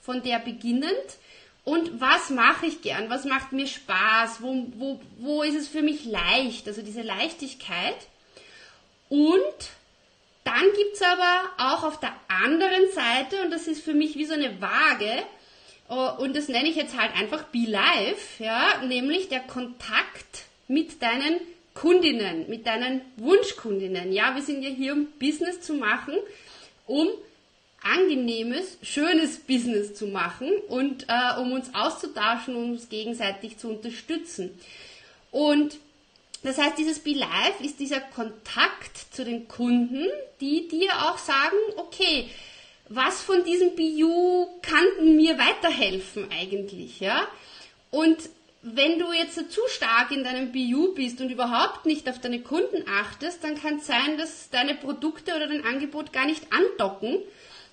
von 0.00 0.22
der 0.22 0.38
beginnend? 0.38 1.18
Und 1.64 2.00
was 2.00 2.30
mache 2.30 2.64
ich 2.64 2.80
gern, 2.80 3.10
was 3.10 3.26
macht 3.26 3.52
mir 3.52 3.66
Spaß, 3.66 4.40
wo, 4.40 4.66
wo, 4.76 5.00
wo 5.18 5.42
ist 5.42 5.54
es 5.54 5.68
für 5.68 5.82
mich 5.82 6.06
leicht, 6.06 6.66
also 6.66 6.80
diese 6.80 7.02
Leichtigkeit. 7.02 8.08
Und 9.10 9.70
dann 10.48 10.64
gibt 10.76 10.94
es 10.94 11.02
aber 11.02 11.50
auch 11.58 11.84
auf 11.84 12.00
der 12.00 12.14
anderen 12.28 12.90
Seite, 12.92 13.42
und 13.42 13.50
das 13.50 13.66
ist 13.66 13.82
für 13.82 13.94
mich 13.94 14.16
wie 14.16 14.24
so 14.24 14.34
eine 14.34 14.60
Waage, 14.60 15.24
Oh, 15.90 16.10
und 16.18 16.36
das 16.36 16.48
nenne 16.48 16.68
ich 16.68 16.76
jetzt 16.76 16.98
halt 16.98 17.16
einfach 17.16 17.44
Be 17.44 17.64
Live, 17.66 18.38
ja, 18.40 18.82
nämlich 18.86 19.30
der 19.30 19.40
Kontakt 19.40 20.44
mit 20.68 21.00
deinen 21.00 21.40
Kundinnen, 21.72 22.46
mit 22.50 22.66
deinen 22.66 23.00
Wunschkundinnen. 23.16 24.12
Ja, 24.12 24.34
wir 24.34 24.42
sind 24.42 24.62
ja 24.62 24.68
hier, 24.68 24.92
um 24.92 25.06
Business 25.18 25.62
zu 25.62 25.72
machen, 25.72 26.12
um 26.86 27.08
angenehmes, 27.82 28.76
schönes 28.82 29.38
Business 29.38 29.94
zu 29.94 30.08
machen 30.08 30.50
und 30.68 31.06
äh, 31.08 31.40
um 31.40 31.52
uns 31.52 31.74
auszutauschen, 31.74 32.54
um 32.54 32.72
uns 32.72 32.90
gegenseitig 32.90 33.56
zu 33.56 33.70
unterstützen. 33.70 34.50
Und 35.30 35.78
das 36.42 36.58
heißt, 36.58 36.78
dieses 36.78 37.00
Be 37.00 37.14
Live 37.14 37.60
ist 37.60 37.80
dieser 37.80 38.00
Kontakt 38.00 38.96
zu 39.12 39.24
den 39.24 39.48
Kunden, 39.48 40.06
die 40.40 40.68
dir 40.68 40.90
auch 41.02 41.18
sagen, 41.18 41.56
okay, 41.76 42.28
was 42.88 43.20
von 43.22 43.44
diesem 43.44 43.74
BU 43.74 44.46
kann 44.62 45.16
mir 45.16 45.38
weiterhelfen 45.38 46.28
eigentlich, 46.30 47.00
ja? 47.00 47.26
Und 47.90 48.18
wenn 48.62 48.98
du 48.98 49.12
jetzt 49.12 49.50
zu 49.50 49.60
stark 49.68 50.10
in 50.10 50.24
deinem 50.24 50.52
BU 50.52 50.94
bist 50.94 51.20
und 51.20 51.30
überhaupt 51.30 51.86
nicht 51.86 52.08
auf 52.08 52.20
deine 52.20 52.40
Kunden 52.40 52.84
achtest, 52.88 53.44
dann 53.44 53.60
kann 53.60 53.76
es 53.76 53.86
sein, 53.86 54.18
dass 54.18 54.50
deine 54.50 54.74
Produkte 54.74 55.36
oder 55.36 55.46
dein 55.46 55.64
Angebot 55.64 56.12
gar 56.12 56.26
nicht 56.26 56.44
andocken. 56.52 57.18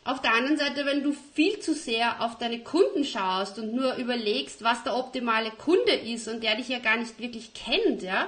Auf 0.04 0.22
der 0.22 0.34
anderen 0.34 0.58
Seite, 0.58 0.86
wenn 0.86 1.02
du 1.02 1.16
viel 1.34 1.60
zu 1.60 1.74
sehr 1.74 2.22
auf 2.22 2.38
deine 2.38 2.60
Kunden 2.60 3.04
schaust 3.04 3.58
und 3.58 3.74
nur 3.74 3.96
überlegst, 3.96 4.64
was 4.64 4.84
der 4.84 4.96
optimale 4.96 5.50
Kunde 5.50 5.94
ist 5.94 6.28
und 6.28 6.44
der 6.44 6.56
dich 6.56 6.70
ja 6.70 6.80
gar 6.80 6.98
nicht 6.98 7.20
wirklich 7.20 7.54
kennt, 7.56 8.04
ja, 8.04 8.28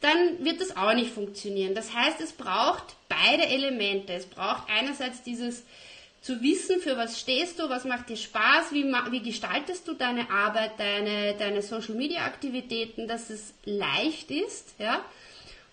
dann 0.00 0.44
wird 0.44 0.60
das 0.60 0.76
auch 0.76 0.94
nicht 0.94 1.12
funktionieren. 1.12 1.74
Das 1.74 1.94
heißt, 1.94 2.20
es 2.20 2.32
braucht 2.32 2.96
beide 3.08 3.46
Elemente. 3.46 4.12
Es 4.12 4.26
braucht 4.26 4.64
einerseits 4.70 5.22
dieses 5.22 5.62
zu 6.22 6.42
wissen, 6.42 6.80
für 6.80 6.96
was 6.96 7.18
stehst 7.18 7.58
du, 7.58 7.68
was 7.70 7.84
macht 7.84 8.10
dir 8.10 8.16
Spaß, 8.16 8.72
wie, 8.72 8.84
wie 8.84 9.22
gestaltest 9.22 9.88
du 9.88 9.94
deine 9.94 10.30
Arbeit, 10.30 10.72
deine, 10.78 11.34
deine 11.34 11.62
Social 11.62 11.94
Media 11.94 12.24
Aktivitäten, 12.24 13.08
dass 13.08 13.30
es 13.30 13.54
leicht 13.64 14.30
ist, 14.30 14.74
ja. 14.78 15.02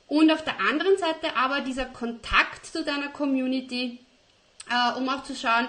Und 0.07 0.31
auf 0.31 0.41
der 0.46 0.57
anderen 0.62 0.98
Seite 0.98 1.36
aber 1.36 1.60
dieser 1.62 1.84
Kontakt 1.84 2.65
zu 2.65 2.86
deiner 2.86 3.10
Community, 3.10 4.00
äh, 4.69 4.98
um 4.98 5.10
auch 5.10 5.24
zu 5.24 5.36
schauen 5.36 5.67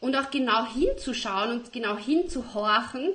und 0.00 0.16
auch 0.16 0.30
genau 0.32 0.66
hinzuschauen 0.66 1.52
und 1.52 1.72
genau 1.72 1.96
hinzuhorchen, 1.96 3.10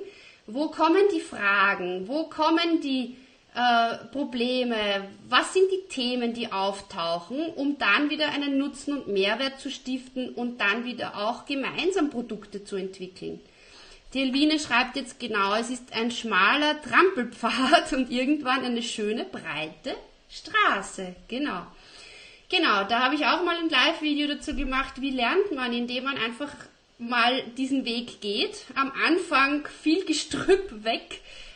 wo 0.46 0.68
kommen 0.68 1.02
die 1.14 1.20
Fragen, 1.20 2.08
wo 2.08 2.24
kommen 2.24 2.80
die 2.80 3.16
äh, 3.54 4.06
Probleme, 4.12 5.08
was 5.28 5.52
sind 5.52 5.70
die 5.70 5.88
Themen, 5.88 6.32
die 6.32 6.52
auftauchen, 6.52 7.46
um 7.54 7.76
dann 7.78 8.08
wieder 8.08 8.30
einen 8.30 8.56
Nutzen 8.56 8.96
und 8.96 9.08
Mehrwert 9.08 9.60
zu 9.60 9.70
stiften 9.70 10.30
und 10.30 10.60
dann 10.60 10.84
wieder 10.84 11.18
auch 11.18 11.44
gemeinsam 11.44 12.10
Produkte 12.10 12.64
zu 12.64 12.76
entwickeln. 12.76 13.40
Die 14.14 14.22
Elvine 14.22 14.58
schreibt 14.58 14.96
jetzt 14.96 15.20
genau, 15.20 15.54
es 15.54 15.70
ist 15.70 15.94
ein 15.94 16.10
schmaler 16.10 16.80
Trampelpfad 16.82 17.92
und 17.96 18.10
irgendwann 18.10 18.64
eine 18.64 18.82
schöne 18.82 19.24
breite 19.24 19.96
Straße. 20.30 21.14
Genau. 21.28 21.66
Genau, 22.48 22.84
da 22.84 23.00
habe 23.00 23.14
ich 23.14 23.24
auch 23.24 23.42
mal 23.44 23.56
ein 23.56 23.70
Live-Video 23.70 24.28
dazu 24.28 24.54
gemacht, 24.54 25.00
wie 25.00 25.10
lernt 25.10 25.52
man, 25.52 25.72
indem 25.72 26.04
man 26.04 26.18
einfach 26.18 26.54
mal 26.98 27.42
diesen 27.56 27.84
Weg 27.84 28.20
geht. 28.20 28.66
Am 28.74 28.92
Anfang 29.06 29.66
viel 29.82 30.04
Gestrüpp 30.04 30.84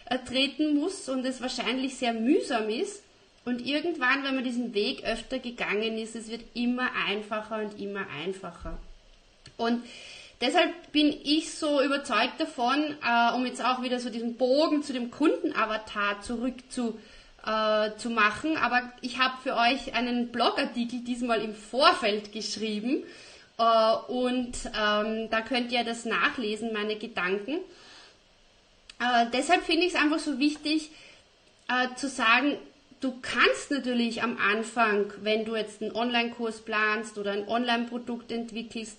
wegtreten 0.09 0.75
muss 0.75 1.09
und 1.09 1.25
es 1.25 1.41
wahrscheinlich 1.41 1.97
sehr 1.97 2.13
mühsam 2.13 2.69
ist. 2.69 3.03
Und 3.45 3.65
irgendwann, 3.65 4.25
wenn 4.25 4.35
man 4.35 4.45
diesen 4.45 4.75
Weg 4.75 5.05
öfter 5.05 5.39
gegangen 5.39 5.99
ist, 5.99 6.17
es 6.17 6.29
wird 6.29 6.43
immer 6.55 6.89
einfacher 7.09 7.59
und 7.59 7.81
immer 7.81 8.05
einfacher. 8.23 8.77
Und 9.57 9.85
deshalb 10.41 10.93
bin 10.93 11.17
ich 11.23 11.55
so 11.55 11.81
überzeugt 11.81 12.41
davon, 12.41 12.97
äh, 13.05 13.35
um 13.35 13.47
jetzt 13.47 13.65
auch 13.65 13.83
wieder 13.83 14.01
so 14.01 14.11
diesen 14.11 14.37
Bogen 14.37 14.83
zu 14.83 14.93
dem 14.93 15.13
Kundenavatar 15.13 16.21
zurück 16.23 16.55
zu, 16.71 16.99
äh, 17.47 17.91
zu 17.97 18.11
machen. 18.11 18.57
Aber 18.57 18.83
ich 19.01 19.19
habe 19.21 19.35
für 19.43 19.55
euch 19.55 19.95
einen 19.95 20.33
Blogartikel 20.33 21.01
diesmal 21.01 21.41
im 21.41 21.55
Vorfeld 21.55 22.33
geschrieben 22.33 23.05
äh, 23.59 23.95
und 24.09 24.57
ähm, 24.77 25.31
da 25.31 25.41
könnt 25.41 25.71
ihr 25.71 25.85
das 25.85 26.05
nachlesen, 26.05 26.73
meine 26.73 26.97
Gedanken. 26.97 27.61
Äh, 28.99 29.27
deshalb 29.33 29.65
finde 29.65 29.87
ich 29.87 29.95
es 29.95 30.01
einfach 30.01 30.19
so 30.19 30.39
wichtig 30.39 30.91
äh, 31.69 31.95
zu 31.97 32.09
sagen, 32.09 32.57
du 33.01 33.19
kannst 33.21 33.71
natürlich 33.71 34.23
am 34.23 34.39
Anfang, 34.39 35.13
wenn 35.23 35.45
du 35.45 35.55
jetzt 35.55 35.83
einen 35.83 35.95
Online-Kurs 35.95 36.63
planst 36.63 37.19
oder 37.19 37.33
ein 37.33 37.49
Online-Produkt 37.49 38.33
entwickelst 38.33 38.99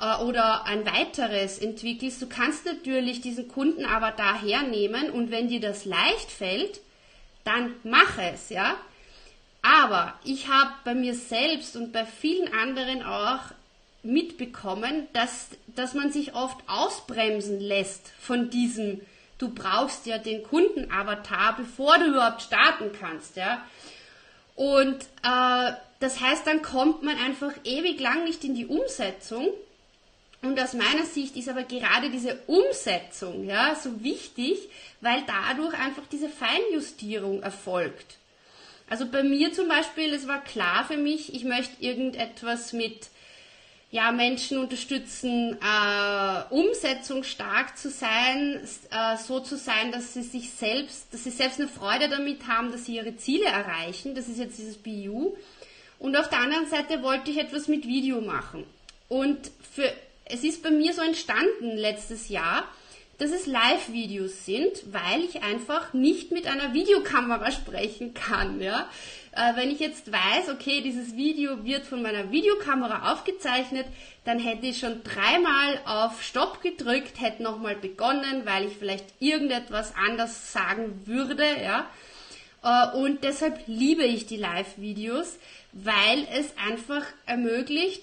äh, 0.00 0.16
oder 0.22 0.66
ein 0.66 0.84
weiteres 0.84 1.58
entwickelst, 1.58 2.20
du 2.22 2.28
kannst 2.28 2.66
natürlich 2.66 3.20
diesen 3.20 3.48
Kunden 3.48 3.84
aber 3.84 4.10
da 4.10 4.40
hernehmen 4.40 5.10
und 5.10 5.30
wenn 5.30 5.48
dir 5.48 5.60
das 5.60 5.84
leicht 5.84 6.30
fällt, 6.30 6.80
dann 7.44 7.74
mach 7.84 8.18
es, 8.18 8.50
ja. 8.50 8.76
Aber 9.62 10.18
ich 10.24 10.48
habe 10.48 10.72
bei 10.84 10.94
mir 10.94 11.14
selbst 11.14 11.76
und 11.76 11.92
bei 11.92 12.06
vielen 12.06 12.52
anderen 12.52 13.02
auch 13.02 13.40
mitbekommen, 14.02 15.06
dass, 15.12 15.48
dass 15.66 15.94
man 15.94 16.10
sich 16.10 16.34
oft 16.34 16.56
ausbremsen 16.66 17.60
lässt 17.60 18.08
von 18.20 18.48
diesem, 18.48 19.00
du 19.40 19.48
brauchst 19.48 20.06
ja 20.06 20.18
den 20.18 20.42
Kundenavatar, 20.42 21.56
bevor 21.56 21.98
du 21.98 22.06
überhaupt 22.06 22.42
starten 22.42 22.90
kannst, 22.98 23.36
ja. 23.36 23.64
Und 24.54 25.02
äh, 25.22 25.72
das 26.00 26.20
heißt, 26.20 26.46
dann 26.46 26.62
kommt 26.62 27.02
man 27.02 27.16
einfach 27.16 27.52
ewig 27.64 27.98
lang 28.00 28.24
nicht 28.24 28.44
in 28.44 28.54
die 28.54 28.66
Umsetzung. 28.66 29.48
Und 30.42 30.60
aus 30.60 30.74
meiner 30.74 31.04
Sicht 31.04 31.36
ist 31.36 31.48
aber 31.48 31.64
gerade 31.64 32.10
diese 32.10 32.38
Umsetzung 32.46 33.44
ja, 33.44 33.74
so 33.74 34.02
wichtig, 34.02 34.58
weil 35.00 35.22
dadurch 35.26 35.74
einfach 35.74 36.02
diese 36.10 36.28
Feinjustierung 36.28 37.42
erfolgt. 37.42 38.16
Also 38.88 39.06
bei 39.06 39.22
mir 39.22 39.52
zum 39.52 39.68
Beispiel, 39.68 40.12
es 40.12 40.26
war 40.26 40.42
klar 40.42 40.84
für 40.86 40.96
mich, 40.96 41.34
ich 41.34 41.44
möchte 41.44 41.82
irgendetwas 41.82 42.72
mit 42.72 43.08
ja, 43.92 44.12
Menschen 44.12 44.58
unterstützen, 44.58 45.58
äh, 45.60 46.54
umsetzungsstark 46.54 47.76
zu 47.76 47.90
sein, 47.90 48.60
äh, 48.90 49.16
so 49.16 49.40
zu 49.40 49.56
sein, 49.56 49.90
dass 49.90 50.14
sie 50.14 50.22
sich 50.22 50.50
selbst, 50.50 51.12
dass 51.12 51.24
sie 51.24 51.30
selbst 51.30 51.58
eine 51.58 51.68
Freude 51.68 52.08
damit 52.08 52.46
haben, 52.46 52.70
dass 52.70 52.86
sie 52.86 52.96
ihre 52.96 53.16
Ziele 53.16 53.46
erreichen. 53.46 54.14
Das 54.14 54.28
ist 54.28 54.38
jetzt 54.38 54.58
dieses 54.58 54.76
BU. 54.76 55.34
Und 55.98 56.16
auf 56.16 56.30
der 56.30 56.38
anderen 56.38 56.66
Seite 56.66 57.02
wollte 57.02 57.30
ich 57.32 57.38
etwas 57.38 57.66
mit 57.66 57.86
Video 57.86 58.20
machen. 58.20 58.64
Und 59.08 59.50
für, 59.74 59.92
es 60.24 60.44
ist 60.44 60.62
bei 60.62 60.70
mir 60.70 60.92
so 60.92 61.02
entstanden 61.02 61.76
letztes 61.76 62.28
Jahr, 62.28 62.68
dass 63.18 63.32
es 63.32 63.46
Live-Videos 63.46 64.46
sind, 64.46 64.70
weil 64.92 65.24
ich 65.24 65.42
einfach 65.42 65.92
nicht 65.92 66.30
mit 66.30 66.46
einer 66.46 66.72
Videokamera 66.72 67.50
sprechen 67.50 68.14
kann. 68.14 68.60
Ja? 68.60 68.88
Äh, 69.32 69.54
wenn 69.54 69.70
ich 69.70 69.78
jetzt 69.78 70.10
weiß, 70.10 70.48
okay, 70.52 70.80
dieses 70.80 71.16
Video 71.16 71.64
wird 71.64 71.86
von 71.86 72.02
meiner 72.02 72.32
Videokamera 72.32 73.12
aufgezeichnet, 73.12 73.86
dann 74.24 74.38
hätte 74.38 74.66
ich 74.66 74.78
schon 74.78 75.02
dreimal 75.04 75.80
auf 75.84 76.22
Stopp 76.22 76.62
gedrückt, 76.62 77.20
hätte 77.20 77.42
nochmal 77.42 77.76
begonnen, 77.76 78.42
weil 78.44 78.66
ich 78.66 78.76
vielleicht 78.76 79.06
irgendetwas 79.20 79.94
anders 79.94 80.52
sagen 80.52 81.02
würde. 81.06 81.44
Ja? 81.62 81.88
Äh, 82.62 82.96
und 82.96 83.22
deshalb 83.22 83.60
liebe 83.66 84.04
ich 84.04 84.26
die 84.26 84.36
Live-Videos, 84.36 85.38
weil 85.72 86.26
es 86.32 86.52
einfach 86.58 87.04
ermöglicht, 87.26 88.02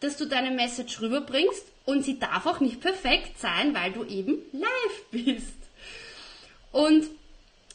dass 0.00 0.16
du 0.16 0.26
deine 0.26 0.50
Message 0.50 1.00
rüberbringst 1.00 1.64
und 1.86 2.04
sie 2.04 2.18
darf 2.18 2.46
auch 2.46 2.60
nicht 2.60 2.80
perfekt 2.80 3.40
sein, 3.40 3.74
weil 3.74 3.92
du 3.92 4.04
eben 4.04 4.38
live 4.52 5.04
bist. 5.10 5.56
Und 6.70 7.06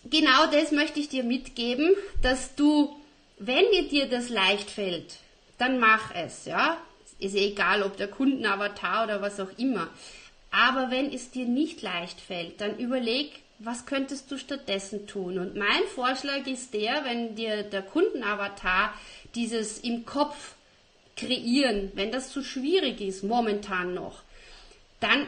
genau 0.10 0.48
das 0.48 0.72
möchte 0.72 1.00
ich 1.00 1.10
dir 1.10 1.24
mitgeben, 1.24 1.96
dass 2.22 2.56
du, 2.56 2.96
wenn 3.38 3.66
dir 3.90 4.08
das 4.08 4.30
leicht 4.30 4.70
fällt, 4.70 5.18
dann 5.58 5.80
mach 5.80 6.14
es, 6.16 6.46
ja. 6.46 6.78
Ist 7.20 7.36
egal, 7.36 7.84
ob 7.84 7.96
der 7.96 8.10
Kundenavatar 8.10 9.06
oder 9.06 9.22
was 9.22 9.40
auch 9.40 9.58
immer. 9.58 9.88
Aber 10.52 10.92
wenn 10.92 11.12
es 11.12 11.32
dir 11.32 11.46
nicht 11.46 11.82
leicht 11.82 12.20
fällt, 12.20 12.60
dann 12.60 12.78
überleg, 12.78 13.32
was 13.60 13.86
könntest 13.86 14.30
du 14.30 14.38
stattdessen 14.38 15.08
tun? 15.08 15.40
Und 15.40 15.56
mein 15.56 15.84
Vorschlag 15.96 16.46
ist 16.48 16.74
der, 16.74 17.06
wenn 17.06 17.36
dir 17.36 17.64
der 17.64 17.82
Kundenavatar 17.82 18.94
dieses 19.36 19.80
im 19.80 20.06
Kopf 20.06 20.56
kreieren, 21.16 21.92
wenn 21.96 22.12
das 22.12 22.32
zu 22.32 22.44
schwierig 22.44 23.00
ist, 23.00 23.24
momentan 23.24 23.94
noch, 23.94 24.22
dann 25.00 25.28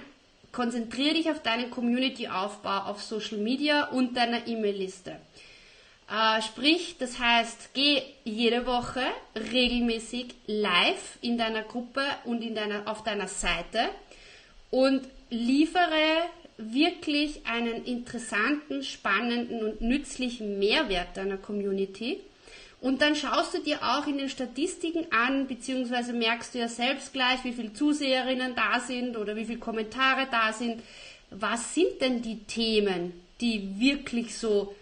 konzentriere 0.56 1.16
dich 1.16 1.30
auf 1.30 1.44
deinen 1.44 1.70
Community-Aufbau 1.70 2.86
auf 2.86 3.04
Social 3.04 3.40
Media 3.40 3.90
und 3.90 4.16
deiner 4.16 4.48
E-Mail-Liste. 4.48 5.18
Äh, 6.10 6.42
sprich, 6.42 6.96
das 6.98 7.20
heißt, 7.20 7.74
geh 7.74 8.02
jede 8.24 8.66
Woche 8.66 9.02
regelmäßig 9.36 10.28
live 10.48 11.18
in 11.22 11.38
deiner 11.38 11.64
Gruppe 11.64 12.04
und 12.24 12.42
in 12.42 12.56
deiner, 12.56 12.88
auf 12.88 13.04
deiner 13.04 13.28
Seite 13.28 13.90
und 14.72 15.02
liefere 15.30 16.30
wirklich 16.58 17.46
einen 17.46 17.84
interessanten, 17.84 18.82
spannenden 18.82 19.62
und 19.62 19.82
nützlichen 19.82 20.58
Mehrwert 20.58 21.18
deiner 21.18 21.38
Community 21.38 22.22
und 22.82 23.02
dann 23.02 23.16
schaust 23.16 23.54
du 23.54 23.60
dir 23.60 23.82
auch 23.82 24.06
in 24.06 24.18
den 24.18 24.30
Statistiken 24.30 25.08
an, 25.12 25.48
beziehungsweise 25.48 26.14
merkst 26.14 26.54
du 26.54 26.60
ja 26.60 26.68
selbst 26.68 27.14
gleich, 27.14 27.44
wie 27.44 27.54
viele 27.54 27.74
Zuseherinnen 27.74 28.56
da 28.56 28.80
sind 28.80 29.18
oder 29.18 29.36
wie 29.36 29.46
viele 29.46 29.60
Kommentare 29.60 30.28
da 30.30 30.54
sind. 30.54 30.84
Was 31.32 31.74
sind 31.74 32.02
denn 32.02 32.22
die 32.22 32.44
Themen, 32.44 33.14
die 33.42 33.80
wirklich 33.80 34.38
so, 34.38 34.76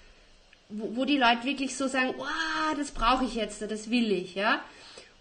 wo, 0.69 0.97
wo 0.97 1.05
die 1.05 1.17
Leute 1.17 1.45
wirklich 1.45 1.75
so 1.75 1.87
sagen, 1.87 2.13
oh, 2.17 2.75
das 2.77 2.91
brauche 2.91 3.25
ich 3.25 3.35
jetzt, 3.35 3.61
das 3.61 3.89
will 3.89 4.11
ich, 4.11 4.35
ja? 4.35 4.61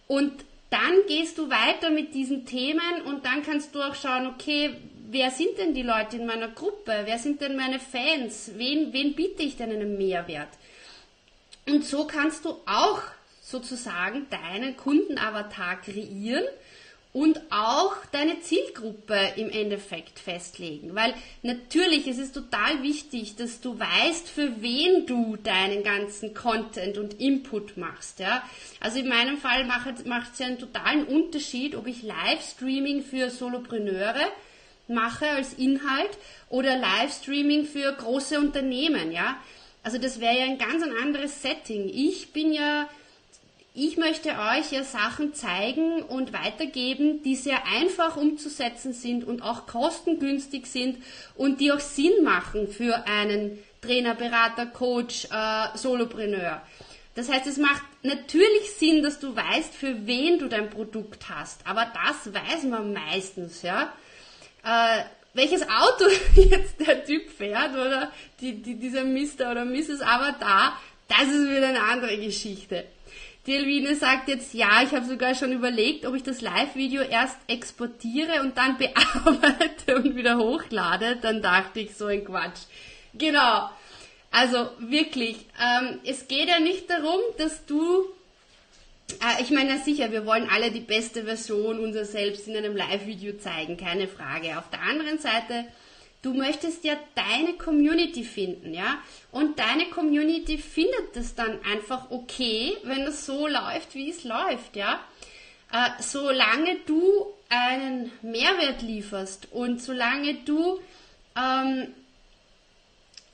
Und 0.09 0.33
dann 0.71 0.95
gehst 1.07 1.39
du 1.39 1.51
weiter 1.51 1.91
mit 1.91 2.15
diesen 2.15 2.47
Themen 2.47 3.03
und 3.05 3.27
dann 3.27 3.43
kannst 3.45 3.75
du 3.75 3.83
auch 3.83 3.95
schauen, 3.95 4.27
okay, 4.27 4.75
wer 5.11 5.31
sind 5.31 5.59
denn 5.59 5.75
die 5.75 5.83
Leute 5.83 6.17
in 6.17 6.27
meiner 6.27 6.49
Gruppe? 6.49 7.03
Wer 7.05 7.19
sind 7.19 7.43
denn 7.43 7.57
meine 7.57 7.79
Fans? 7.79 8.53
Wen, 8.57 8.93
wen 8.93 9.15
biete 9.15 9.43
ich 9.43 9.57
denn 9.57 9.71
einen 9.71 9.99
Mehrwert? 9.99 10.49
Und 11.67 11.85
so 11.85 12.07
kannst 12.07 12.45
du 12.45 12.51
auch 12.67 13.03
sozusagen 13.41 14.27
deinen 14.31 14.77
Kundenavatar 14.77 15.81
kreieren 15.81 16.45
und 17.13 17.41
auch 17.51 17.95
deine 18.11 18.41
Zielgruppe 18.41 19.19
im 19.37 19.51
Endeffekt 19.51 20.19
festlegen. 20.19 20.95
Weil 20.95 21.13
natürlich 21.43 22.07
ist 22.07 22.19
es 22.19 22.33
total 22.33 22.83
wichtig, 22.83 23.37
dass 23.37 23.61
du 23.61 23.79
weißt, 23.79 24.29
für 24.29 24.63
wen 24.63 25.07
du 25.07 25.37
deinen 25.37 25.83
ganzen 25.83 26.33
Content 26.33 26.97
und 26.97 27.21
Input 27.21 27.77
machst. 27.77 28.19
Ja? 28.19 28.43
Also 28.81 28.99
in 28.99 29.09
meinem 29.09 29.37
Fall 29.37 29.65
macht 29.67 30.33
es 30.33 30.39
ja 30.39 30.47
einen 30.47 30.59
totalen 30.59 31.05
Unterschied, 31.05 31.77
ob 31.77 31.87
ich 31.87 32.03
Livestreaming 32.03 33.03
für 33.03 33.29
Solopreneure 33.29 34.27
mache 34.89 35.29
als 35.29 35.53
Inhalt 35.53 36.11
oder 36.49 36.77
Livestreaming 36.77 37.67
für 37.67 37.93
große 37.93 38.39
Unternehmen. 38.39 39.13
Ja? 39.13 39.37
Also 39.83 39.99
das 39.99 40.21
wäre 40.21 40.39
ja 40.39 40.45
ein 40.45 40.59
ganz 40.59 40.83
ein 40.83 40.97
anderes 41.03 41.43
Setting. 41.43 41.89
Ich 41.89 42.33
bin 42.33 42.53
ja, 42.53 42.89
ich 43.75 43.97
möchte 43.97 44.31
euch 44.31 44.71
ja 44.71 44.85
Sachen 44.85 45.35
zeigen 45.35 46.03
und 46.03 46.33
weitergeben, 46.33 47.23
die 47.23 47.35
sehr 47.35 47.67
einfach 47.67 48.17
umzusetzen 48.17 48.93
sind 48.93 49.25
und 49.25 49.43
auch 49.43 49.67
kostengünstig 49.67 50.67
sind 50.67 51.03
und 51.35 51.61
die 51.61 51.73
auch 51.73 51.81
Sinn 51.81 52.23
machen 52.23 52.69
für 52.69 53.07
einen 53.07 53.59
Trainer, 53.81 54.15
Berater, 54.15 54.67
Coach, 54.67 55.27
äh, 55.33 55.77
Solopreneur. 55.77 56.63
Das 57.15 57.31
heißt, 57.31 57.47
es 57.47 57.59
macht 57.59 57.83
natürlich 58.03 58.71
Sinn, 58.79 59.03
dass 59.03 59.19
du 59.19 59.35
weißt, 59.35 59.75
für 59.75 60.07
wen 60.07 60.39
du 60.39 60.49
dein 60.49 60.71
Produkt 60.71 61.29
hast. 61.29 61.67
Aber 61.67 61.87
das 61.93 62.33
weiß 62.33 62.63
man 62.65 62.93
meistens, 62.93 63.63
ja. 63.63 63.93
Äh, 64.65 65.03
welches 65.35 65.63
Auto 65.63 66.05
jetzt 66.37 66.81
der 66.81 67.05
Typ 67.05 67.31
fährt 67.31 67.73
oder 67.73 68.13
die, 68.41 68.63
die, 68.63 68.77
dieser 68.77 69.05
Mr. 69.05 69.51
oder 69.51 69.65
Mrs. 69.65 70.01
Avatar, 70.03 70.79
das 71.09 71.29
ist 71.29 71.51
wieder 71.51 71.69
eine 71.69 71.83
andere 71.83 72.19
Geschichte. 72.19 72.85
Die 73.47 73.57
Elvine 73.57 73.97
sagt 73.97 74.29
jetzt, 74.29 74.55
ja, 74.55 74.83
ich 74.85 74.93
habe 74.93 75.05
sogar 75.05 75.35
schon 75.35 75.53
überlegt, 75.53 76.07
ob 76.07 76.15
ich 76.15 76.23
das 76.23 76.41
Live-Video 76.41 77.03
erst 77.03 77.37
exportiere 77.49 78.41
und 78.41 78.57
dann 78.57 78.79
bearbeite 78.79 79.97
und 79.97 80.15
wieder 80.15 80.39
hochlade. 80.39 81.19
Dann 81.21 81.43
dachte 81.43 81.81
ich, 81.81 81.97
so 81.97 82.07
ein 82.07 82.25
Quatsch. 82.25 82.61
Genau. 83.15 83.69
Also 84.31 84.71
wirklich, 84.79 85.37
ähm, 85.61 85.99
es 86.05 86.29
geht 86.29 86.49
ja 86.49 86.61
nicht 86.61 86.89
darum, 86.89 87.21
dass 87.37 87.67
du, 87.67 88.05
ich 89.41 89.51
meine 89.51 89.79
sicher, 89.79 90.11
wir 90.11 90.27
wollen 90.27 90.49
alle 90.51 90.71
die 90.71 90.81
beste 90.81 91.25
Version 91.25 91.79
unser 91.81 92.05
selbst 92.05 92.49
in 92.49 92.57
einem 92.57 92.77
Live-Video 92.77 93.37
zeigen, 93.37 93.77
keine 93.77 94.09
Frage. 94.09 94.59
Auf 94.59 94.71
der 94.71 94.83
anderen 94.83 95.19
Seite, 95.19 95.67
du 96.23 96.35
möchtest 96.35 96.85
ja 96.85 96.95
deine 97.15 97.55
Community 97.55 98.25
finden, 98.25 98.75
ja, 98.75 98.99
und 99.31 99.59
deine 99.59 99.87
Community 99.87 100.59
findet 100.59 101.17
es 101.17 101.35
dann 101.35 101.61
einfach 101.65 102.11
okay, 102.11 102.77
wenn 102.85 103.03
es 103.03 103.27
so 103.27 103.47
läuft, 103.47 103.95
wie 103.95 104.11
es 104.11 104.25
läuft, 104.25 104.77
ja. 104.77 105.01
Äh, 105.73 106.03
solange 106.03 106.77
du 106.87 107.27
einen 107.49 108.13
Mehrwert 108.23 108.83
lieferst 108.83 109.49
und 109.53 109.83
solange 109.83 110.35
du 110.45 110.81
ähm, 111.37 111.89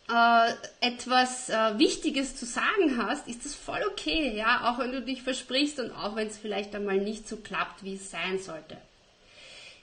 äh, 0.09 0.53
etwas 0.81 1.51
äh, 1.51 1.79
Wichtiges 1.79 2.37
zu 2.37 2.47
sagen 2.47 2.97
hast, 2.97 3.29
ist 3.29 3.45
das 3.45 3.55
voll 3.55 3.81
okay, 3.91 4.37
ja, 4.37 4.71
auch 4.71 4.79
wenn 4.79 4.93
du 4.93 5.03
dich 5.03 5.23
versprichst 5.23 5.79
und 5.81 5.91
auch 5.93 6.17
wenn 6.17 6.29
es 6.29 6.39
vielleicht 6.39 6.75
einmal 6.75 6.99
nicht 6.99 7.29
so 7.29 7.37
klappt, 7.37 7.85
wie 7.85 7.95
es 7.95 8.11
sein 8.11 8.39
sollte. 8.39 8.77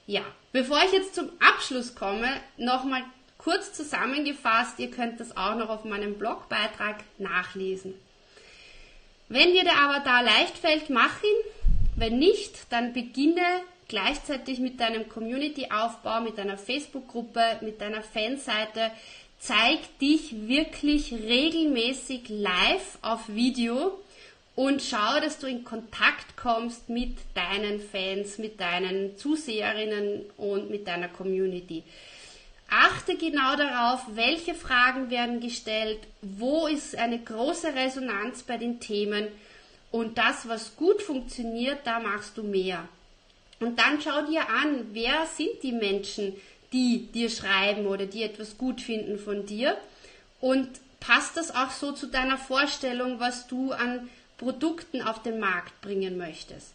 Ja, 0.08 0.22
bevor 0.52 0.84
ich 0.86 0.92
jetzt 0.92 1.16
zum 1.16 1.30
Abschluss 1.40 1.96
komme, 1.96 2.28
nochmal 2.58 3.04
kurz 3.38 3.74
zusammengefasst, 3.74 4.80
ihr 4.80 4.92
könnt 4.92 5.20
das 5.20 5.36
auch 5.36 5.56
noch 5.56 5.70
auf 5.70 5.84
meinem 5.84 6.18
Blogbeitrag 6.18 6.98
nachlesen. 7.18 7.94
Wenn 9.30 9.54
dir 9.54 9.64
der 9.64 9.78
Avatar 9.78 10.24
leicht 10.24 10.58
fällt, 10.58 10.90
mach 10.90 11.24
ihn. 11.24 11.52
Wenn 11.96 12.20
nicht, 12.20 12.72
dann 12.72 12.94
beginne 12.94 13.62
gleichzeitig 13.88 14.60
mit 14.60 14.80
deinem 14.80 15.10
Community-Aufbau, 15.10 16.22
mit 16.22 16.38
deiner 16.38 16.58
Facebook-Gruppe, 16.58 17.60
mit 17.62 17.82
deiner 17.82 18.02
Fanseite, 18.02 18.92
zeig 19.46 20.00
dich 20.00 20.48
wirklich 20.48 21.14
regelmäßig 21.14 22.30
live 22.30 22.98
auf 23.04 23.28
Video 23.28 24.00
und 24.56 24.82
schau, 24.82 25.20
dass 25.20 25.38
du 25.38 25.46
in 25.46 25.64
Kontakt 25.64 26.36
kommst 26.36 26.90
mit 26.90 27.16
deinen 27.36 27.80
Fans, 27.80 28.40
mit 28.40 28.60
deinen 28.60 29.18
Zuseherinnen 29.18 30.22
und 30.38 30.72
mit 30.72 30.88
deiner 30.88 31.10
Community. 31.10 31.84
Achte 32.70 33.18
genau 33.18 33.56
darauf, 33.56 34.02
welche 34.16 34.56
Fragen 34.56 35.12
werden 35.12 35.40
gestellt, 35.40 36.00
wo 36.24 36.66
ist 36.66 36.96
eine 36.96 37.20
große 37.20 37.76
Resonanz 37.76 38.42
bei 38.42 38.58
den 38.58 38.80
Themen 38.80 39.28
und 39.92 40.18
das, 40.18 40.50
was 40.50 40.76
gut 40.76 41.04
funktioniert, 41.04 41.80
da 41.84 42.00
machst 42.00 42.36
du 42.38 42.44
mehr. 42.44 42.88
Und 43.60 43.78
dann 43.78 44.02
schau 44.02 44.24
dir 44.24 44.50
an, 44.50 44.88
wer 44.92 45.28
sind 45.28 45.62
die 45.62 45.72
Menschen, 45.72 46.34
die 46.74 47.08
dir 47.12 47.30
schreiben 47.30 47.86
oder 47.88 48.06
die 48.06 48.24
etwas 48.24 48.58
gut 48.58 48.82
finden 48.82 49.18
von 49.18 49.46
dir. 49.46 49.78
Und 50.42 50.70
passt 51.00 51.38
das 51.38 51.54
auch 51.54 51.72
so 51.72 51.92
zu 51.92 52.08
deiner 52.08 52.38
Vorstellung, 52.38 53.20
was 53.20 53.48
du 53.48 53.72
an 53.72 54.10
Produkten 54.38 55.02
auf 55.02 55.22
den 55.24 55.40
Markt 55.40 55.80
bringen 55.82 56.18
möchtest. 56.18 56.74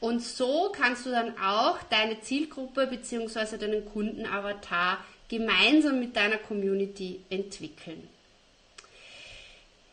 Und 0.00 0.20
so 0.20 0.72
kannst 0.76 1.06
du 1.06 1.10
dann 1.10 1.38
auch 1.38 1.78
deine 1.90 2.20
Zielgruppe 2.20 2.86
bzw. 2.86 3.56
deinen 3.58 3.84
Kundenavatar 3.84 4.98
gemeinsam 5.28 6.00
mit 6.00 6.16
deiner 6.16 6.38
Community 6.38 7.20
entwickeln. 7.30 8.08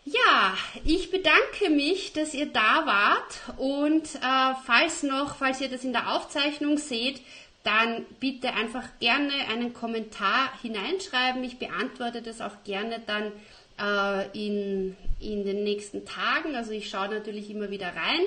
Ja, 0.05 0.57
ich 0.85 1.11
bedanke 1.11 1.69
mich, 1.69 2.13
dass 2.13 2.33
ihr 2.33 2.47
da 2.47 2.85
wart 2.85 3.57
und 3.57 4.15
äh, 4.15 4.55
falls 4.65 5.03
noch, 5.03 5.35
falls 5.35 5.61
ihr 5.61 5.69
das 5.69 5.83
in 5.83 5.93
der 5.93 6.15
Aufzeichnung 6.15 6.79
seht, 6.79 7.21
dann 7.63 8.05
bitte 8.19 8.53
einfach 8.53 8.87
gerne 8.99 9.33
einen 9.49 9.73
Kommentar 9.73 10.51
hineinschreiben. 10.61 11.43
Ich 11.43 11.57
beantworte 11.57 12.21
das 12.21 12.41
auch 12.41 12.63
gerne 12.63 13.01
dann 13.05 13.31
äh, 13.79 14.27
in, 14.33 14.95
in 15.19 15.43
den 15.43 15.63
nächsten 15.63 16.05
Tagen. 16.05 16.55
Also 16.55 16.71
ich 16.71 16.89
schaue 16.89 17.09
natürlich 17.09 17.49
immer 17.49 17.69
wieder 17.69 17.87
rein. 17.87 18.21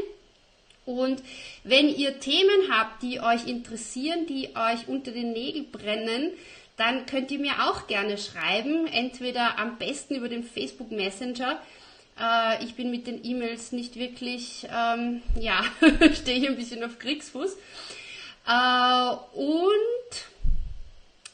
Und 0.84 1.22
wenn 1.64 1.88
ihr 1.88 2.18
Themen 2.18 2.70
habt, 2.70 3.02
die 3.02 3.20
euch 3.20 3.46
interessieren, 3.46 4.26
die 4.26 4.50
euch 4.56 4.88
unter 4.88 5.12
den 5.12 5.32
Nägeln 5.32 5.70
brennen, 5.70 6.32
dann 6.76 7.06
könnt 7.06 7.30
ihr 7.30 7.38
mir 7.38 7.68
auch 7.68 7.86
gerne 7.86 8.18
schreiben. 8.18 8.86
Entweder 8.86 9.58
am 9.58 9.78
besten 9.78 10.16
über 10.16 10.28
den 10.28 10.42
Facebook 10.42 10.90
Messenger. 10.90 11.60
Äh, 12.20 12.64
ich 12.64 12.74
bin 12.74 12.90
mit 12.90 13.06
den 13.06 13.24
E-Mails 13.24 13.72
nicht 13.72 13.96
wirklich, 13.96 14.66
ähm, 14.70 15.22
ja, 15.38 15.64
stehe 16.14 16.38
ich 16.38 16.48
ein 16.48 16.56
bisschen 16.56 16.82
auf 16.84 16.98
Kriegsfuß. 16.98 17.56
Äh, 18.46 19.14
und 19.34 20.22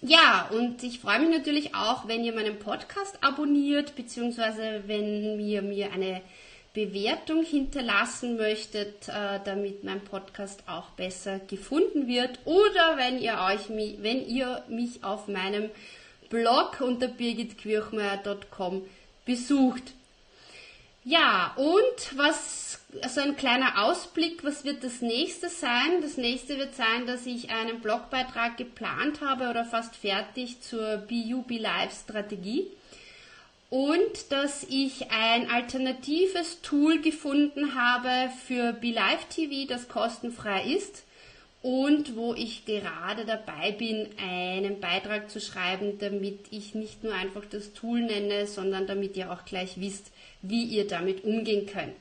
ja, 0.01 0.49
und 0.53 0.83
ich 0.83 1.01
freue 1.01 1.19
mich 1.21 1.37
natürlich 1.37 1.75
auch, 1.75 2.07
wenn 2.07 2.25
ihr 2.25 2.33
meinen 2.33 2.59
Podcast 2.59 3.19
abonniert, 3.21 3.97
beziehungsweise 3.97 4.85
wenn 4.87 5.41
ihr 5.41 5.63
mir 5.63 5.93
eine 5.93 6.21
Bewertung 6.73 7.43
hinterlassen 7.43 8.37
möchtet, 8.37 9.09
äh, 9.09 9.41
damit 9.45 9.83
mein 9.83 10.01
Podcast 10.01 10.63
auch 10.69 10.91
besser 10.91 11.41
gefunden 11.41 12.07
wird. 12.07 12.39
Oder 12.45 12.97
wenn 12.97 13.19
ihr 13.19 13.39
euch, 13.41 13.69
wenn 13.69 14.25
ihr 14.27 14.63
mich 14.69 15.03
auf 15.03 15.27
meinem 15.27 15.71
Blog 16.31 16.81
unter 16.81 17.09
birgitquirchmeier.com 17.09 18.83
besucht. 19.25 19.95
Ja, 21.09 21.55
und 21.57 22.19
was, 22.19 22.81
also 23.01 23.23
ein 23.23 23.35
kleiner 23.35 23.83
Ausblick, 23.83 24.45
was 24.45 24.67
wird 24.67 24.85
das 24.85 25.01
nächste 25.01 25.49
sein? 25.49 26.03
Das 26.03 26.19
nächste 26.19 26.59
wird 26.59 26.75
sein, 26.75 27.07
dass 27.07 27.25
ich 27.25 27.49
einen 27.49 27.81
Blogbeitrag 27.81 28.59
geplant 28.59 29.23
habe 29.23 29.49
oder 29.49 29.65
fast 29.65 29.97
fertig 29.97 30.61
zur 30.61 30.99
BUB 30.99 31.61
Live 31.61 31.99
Strategie 31.99 32.67
und 33.71 34.31
dass 34.31 34.65
ich 34.65 35.11
ein 35.11 35.51
alternatives 35.51 36.61
Tool 36.61 37.01
gefunden 37.01 37.75
habe 37.75 38.31
für 38.47 38.75
BeLive 38.75 39.29
TV, 39.31 39.67
das 39.67 39.89
kostenfrei 39.89 40.63
ist 40.65 41.05
und 41.63 42.17
wo 42.17 42.35
ich 42.35 42.67
gerade 42.67 43.25
dabei 43.25 43.73
bin, 43.73 44.11
einen 44.23 44.79
Beitrag 44.79 45.31
zu 45.31 45.41
schreiben, 45.41 45.99
damit 46.01 46.49
ich 46.51 46.75
nicht 46.75 47.03
nur 47.03 47.15
einfach 47.15 47.47
das 47.49 47.73
Tool 47.73 48.03
nenne, 48.03 48.47
sondern 48.47 48.87
damit 48.87 49.17
ihr 49.17 49.33
auch 49.33 49.47
gleich 49.47 49.81
wisst, 49.81 50.13
wie 50.43 50.65
ihr 50.65 50.87
damit 50.87 51.25
umgehen 51.25 51.67
könnt. 51.67 51.97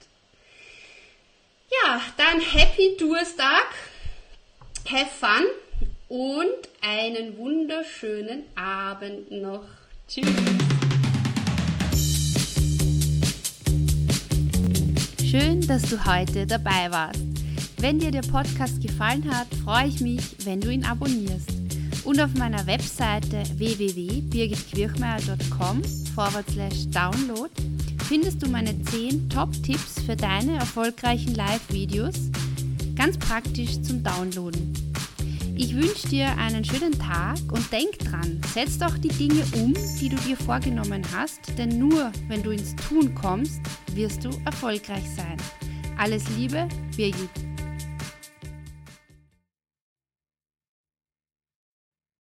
Ja, 1.71 2.01
dann 2.17 2.39
Happy 2.39 2.95
Durstag, 2.97 3.67
have 4.89 5.09
fun 5.19 5.45
und 6.07 6.69
einen 6.81 7.37
wunderschönen 7.37 8.43
Abend 8.55 9.29
noch. 9.31 9.65
Tschüss. 10.07 10.27
Schön, 15.29 15.59
dass 15.67 15.81
du 15.83 16.05
heute 16.05 16.47
dabei 16.47 16.89
warst. 16.89 17.19
Wenn 17.79 17.99
dir 17.99 18.11
der 18.11 18.21
Podcast 18.21 18.81
gefallen 18.81 19.29
hat, 19.29 19.47
freue 19.63 19.87
ich 19.87 19.99
mich, 19.99 20.21
wenn 20.45 20.61
du 20.61 20.69
ihn 20.69 20.85
abonnierst. 20.85 21.51
Und 22.05 22.21
auf 22.21 22.33
meiner 22.35 22.65
Webseite 22.65 23.43
www.birgitquirchmeier.com 23.57 25.81
download 26.91 27.51
findest 28.07 28.41
du 28.41 28.49
meine 28.49 28.81
10 28.83 29.29
Top-Tipps 29.29 30.01
für 30.05 30.15
deine 30.15 30.55
erfolgreichen 30.55 31.35
Live-Videos, 31.35 32.31
ganz 32.95 33.17
praktisch 33.17 33.81
zum 33.81 34.01
Downloaden. 34.01 34.73
Ich 35.57 35.75
wünsche 35.75 36.07
dir 36.07 36.27
einen 36.37 36.63
schönen 36.63 36.97
Tag 36.97 37.37
und 37.51 37.69
denk 37.69 37.99
dran, 37.99 38.39
setz 38.53 38.77
doch 38.77 38.97
die 38.97 39.09
Dinge 39.09 39.43
um, 39.55 39.73
die 39.99 40.07
du 40.07 40.15
dir 40.17 40.37
vorgenommen 40.37 41.03
hast, 41.13 41.39
denn 41.57 41.79
nur 41.79 42.13
wenn 42.29 42.43
du 42.43 42.51
ins 42.51 42.75
Tun 42.77 43.13
kommst, 43.13 43.59
wirst 43.93 44.23
du 44.23 44.29
erfolgreich 44.45 45.03
sein. 45.15 45.35
Alles 45.97 46.23
Liebe, 46.37 46.65
Birgit. 46.95 47.46